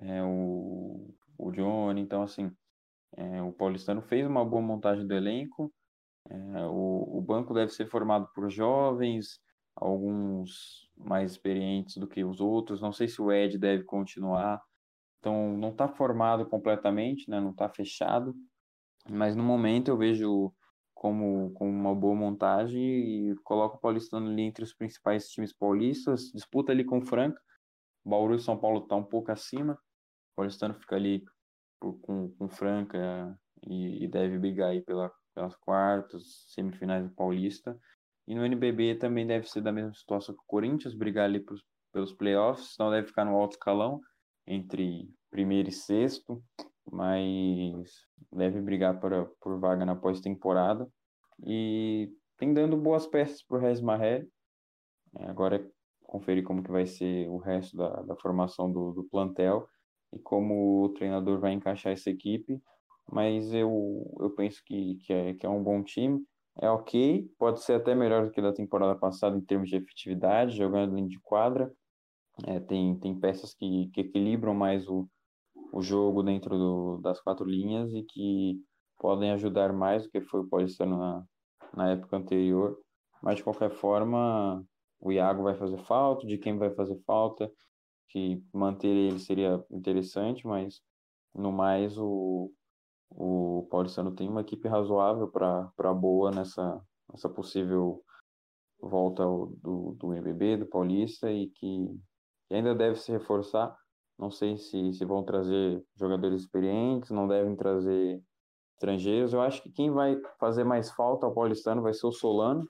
[0.01, 2.51] é, o, o Johnny, então assim,
[3.18, 5.74] é, o Paulistano fez uma boa montagem do elenco,
[6.30, 9.39] é, o, o banco deve ser formado por jovens,
[9.76, 14.61] alguns mais experientes do que os outros, não sei se o Ed deve continuar,
[15.26, 17.39] então, não está formado completamente, né?
[17.39, 18.36] não está fechado,
[19.09, 20.53] mas no momento eu vejo
[20.93, 22.80] como, como uma boa montagem
[23.32, 27.41] e coloca o Paulistano ali entre os principais times paulistas, disputa ali com o Franca,
[28.05, 31.26] Bauru e São Paulo tá um pouco acima, o Paulistano fica ali
[31.80, 37.76] com, com Franca e, e deve brigar aí pela, pelas quartas, semifinais do Paulista,
[38.28, 41.63] e no NBB também deve ser da mesma situação que o Corinthians, brigar ali pros,
[41.91, 43.99] pelos playoffs, não deve ficar no alto escalão,
[44.48, 46.43] entre primeiro e sexto,
[46.91, 50.88] mas deve brigar por, por vaga na pós-temporada.
[51.43, 54.26] E tem dando boas peças para o Rez Marré.
[55.18, 55.68] É, agora é
[56.04, 59.68] conferir como que vai ser o resto da, da formação do, do plantel
[60.14, 62.62] e como o treinador vai encaixar essa equipe.
[63.12, 66.24] Mas eu, eu penso que, que, é, que é um bom time.
[66.62, 70.56] É ok, pode ser até melhor do que da temporada passada em termos de efetividade,
[70.56, 71.72] jogando dentro de quadra.
[72.45, 75.07] É, tem, tem peças que, que equilibram mais o,
[75.71, 78.61] o jogo dentro do, das quatro linhas e que
[78.97, 81.25] podem ajudar mais do que foi o Paulistano na,
[81.73, 82.77] na época anterior.
[83.21, 84.63] Mas, de qualquer forma,
[84.99, 87.51] o Iago vai fazer falta, de quem vai fazer falta,
[88.09, 90.81] que manter ele seria interessante, mas
[91.33, 92.51] no mais o,
[93.09, 96.81] o Paulistano tem uma equipe razoável para boa nessa,
[97.11, 98.03] nessa possível
[98.79, 101.88] volta do, do MBB, do Paulista, e que,
[102.48, 103.76] que ainda deve se reforçar.
[104.18, 108.22] Não sei se, se vão trazer jogadores experientes, não devem trazer
[108.76, 109.34] estrangeiros.
[109.34, 112.68] Eu acho que quem vai fazer mais falta ao paulistano vai ser o Solano.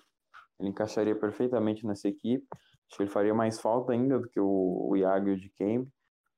[0.60, 2.46] Ele encaixaria perfeitamente nessa equipe.
[2.52, 5.50] Acho que ele faria mais falta ainda do que o, o Iago e o de
[5.50, 5.88] Kemp.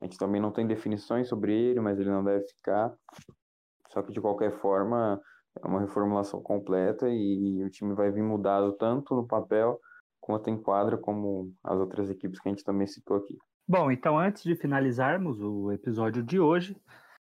[0.02, 2.94] A gente também não tem definições sobre ele, mas ele não deve ficar.
[3.90, 5.20] Só que de qualquer forma,
[5.64, 9.80] é uma reformulação completa e o time vai vir mudado tanto no papel
[10.28, 13.38] quanto em quadra, como as outras equipes que a gente também citou aqui.
[13.66, 16.76] Bom, então antes de finalizarmos o episódio de hoje,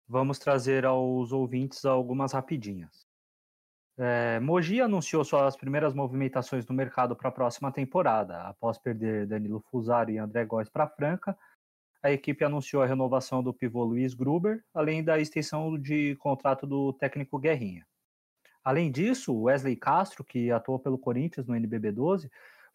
[0.06, 3.08] vamos trazer aos ouvintes algumas rapidinhas.
[3.98, 8.42] É, Mogi anunciou suas primeiras movimentações no mercado para a próxima temporada.
[8.42, 11.38] Após perder Danilo Fusaro e André Góes para Franca,
[12.04, 16.92] a equipe anunciou a renovação do pivô Luiz Gruber, além da extensão de contrato do
[16.92, 17.86] técnico Guerrinha.
[18.62, 22.30] Além disso, Wesley Castro, que atuou pelo Corinthians no NBB 12,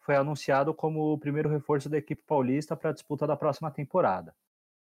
[0.07, 4.33] foi anunciado como o primeiro reforço da equipe paulista para a disputa da próxima temporada.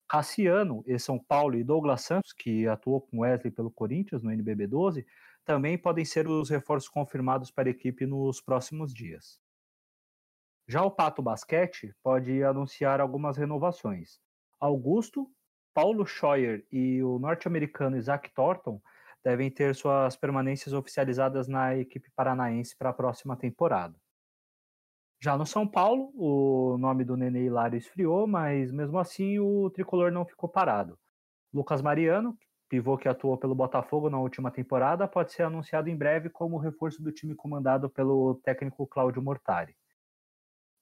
[0.08, 4.68] Cassiano, e São Paulo e Douglas Santos, que atuou com Wesley pelo Corinthians no NBB
[4.68, 5.04] 12,
[5.44, 9.40] também podem ser os reforços confirmados para a equipe nos próximos dias.
[10.68, 14.20] Já o Pato Basquete pode anunciar algumas renovações.
[14.60, 15.28] Augusto,
[15.74, 18.80] Paulo Scheuer e o norte-americano Isaac Thornton
[19.24, 23.98] devem ter suas permanências oficializadas na equipe paranaense para a próxima temporada.
[25.20, 30.12] Já no São Paulo, o nome do Nenê Hilário esfriou, mas mesmo assim o tricolor
[30.12, 30.96] não ficou parado.
[31.52, 32.38] Lucas Mariano,
[32.68, 37.02] pivô que atuou pelo Botafogo na última temporada, pode ser anunciado em breve como reforço
[37.02, 39.74] do time comandado pelo técnico Cláudio Mortari.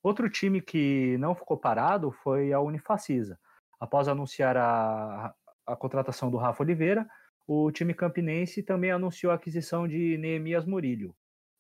[0.02, 3.38] Outro time que não ficou parado foi a Unifacisa.
[3.80, 5.34] Após anunciar a,
[5.66, 7.08] a contratação do Rafa Oliveira,
[7.46, 11.14] o time campinense também anunciou a aquisição de Neemias Murilho,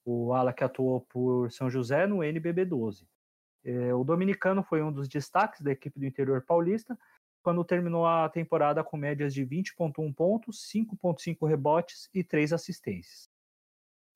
[0.06, 3.06] o ala que atuou por São José no NBB 12.
[3.64, 6.96] É, o dominicano foi um dos destaques da equipe do interior paulista,
[7.42, 13.28] quando terminou a temporada com médias de 20,1 pontos, 5,5 rebotes e 3 assistências.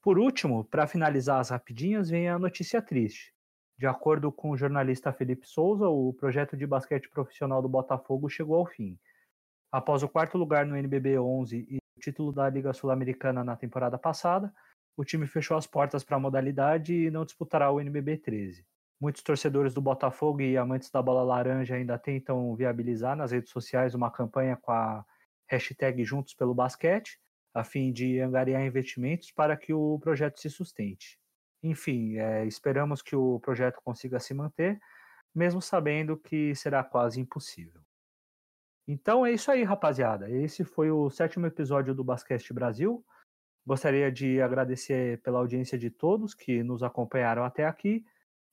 [0.00, 3.34] Por último, para finalizar as rapidinhas, vem a notícia triste.
[3.76, 8.56] De acordo com o jornalista Felipe Souza, o projeto de basquete profissional do Botafogo chegou
[8.56, 8.98] ao fim.
[9.72, 13.98] Após o quarto lugar no NBB 11 e o título da Liga Sul-Americana na temporada
[13.98, 14.52] passada,
[14.96, 18.66] o time fechou as portas para a modalidade e não disputará o NBB 13.
[19.00, 23.94] Muitos torcedores do Botafogo e amantes da bola laranja ainda tentam viabilizar nas redes sociais
[23.94, 25.04] uma campanha com a
[25.48, 27.18] hashtag Juntos pelo Basquete,
[27.54, 31.18] a fim de angariar investimentos para que o projeto se sustente.
[31.62, 34.78] Enfim, é, esperamos que o projeto consiga se manter,
[35.34, 37.80] mesmo sabendo que será quase impossível.
[38.86, 40.28] Então é isso aí, rapaziada.
[40.30, 43.04] Esse foi o sétimo episódio do Basquete Brasil.
[43.70, 48.04] Gostaria de agradecer pela audiência de todos que nos acompanharam até aqui.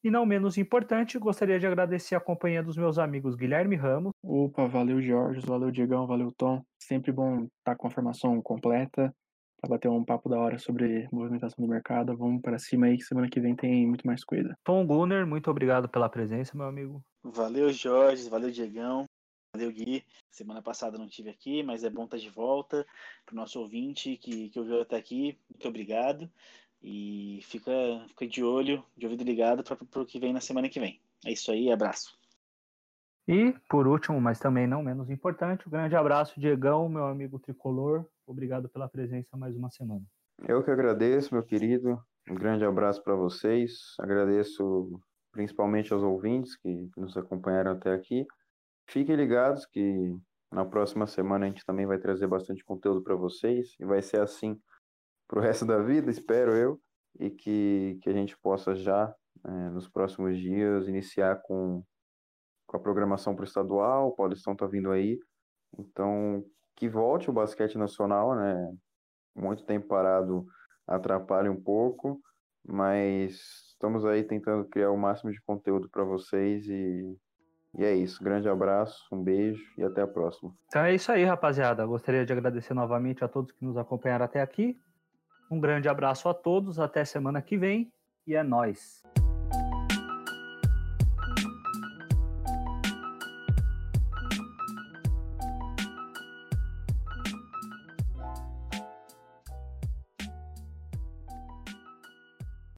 [0.03, 4.11] E não menos importante, gostaria de agradecer a companhia dos meus amigos Guilherme Ramos.
[4.24, 6.61] Opa, valeu Jorge, valeu Diegão, valeu Tom.
[6.78, 9.11] Sempre bom estar com a formação completa
[9.59, 12.15] para bater um papo da hora sobre movimentação do mercado.
[12.15, 14.55] Vamos para cima aí que semana que vem tem muito mais coisa.
[14.63, 17.01] Tom Gunner, muito obrigado pela presença, meu amigo.
[17.24, 19.05] Valeu Jorge, valeu Diegão.
[19.58, 20.05] Valeu, Gui.
[20.30, 22.86] Semana passada não tive aqui, mas é bom estar de volta.
[23.26, 26.30] Para o nosso ouvinte que, que ouviu até aqui, muito obrigado.
[26.80, 27.72] E fica,
[28.10, 31.01] fica de olho, de ouvido ligado para o que vem na semana que vem.
[31.26, 32.16] É isso aí, abraço.
[33.28, 38.05] E, por último, mas também não menos importante, um grande abraço, Diegão, meu amigo tricolor.
[38.28, 40.05] Obrigado pela presença mais uma semana.
[40.47, 41.99] Eu que agradeço, meu querido.
[42.30, 43.95] Um grande abraço para vocês.
[43.99, 45.01] Agradeço
[45.32, 48.28] principalmente aos ouvintes que, que nos acompanharam até aqui.
[48.90, 50.16] Fiquem ligados que
[50.52, 54.22] na próxima semana a gente também vai trazer bastante conteúdo para vocês e vai ser
[54.22, 54.60] assim
[55.28, 56.80] para o resto da vida, espero eu,
[57.20, 59.14] e que, que a gente possa já,
[59.46, 61.84] é, nos próximos dias, iniciar com,
[62.66, 64.08] com a programação para o estadual.
[64.08, 65.20] O Paulistão está vindo aí,
[65.78, 66.44] então
[66.78, 68.74] que volte o basquete nacional, né?
[69.36, 70.46] Muito tempo parado
[70.88, 72.22] atrapalha um pouco,
[72.66, 73.34] mas
[73.70, 77.18] estamos aí tentando criar o máximo de conteúdo para vocês e
[77.76, 78.24] e é isso.
[78.24, 80.53] Grande abraço, um beijo e até a próxima.
[80.68, 81.86] Então é isso aí, rapaziada.
[81.86, 84.78] Gostaria de agradecer novamente a todos que nos acompanharam até aqui.
[85.49, 87.91] Um grande abraço a todos, até semana que vem
[88.26, 89.01] e é nós.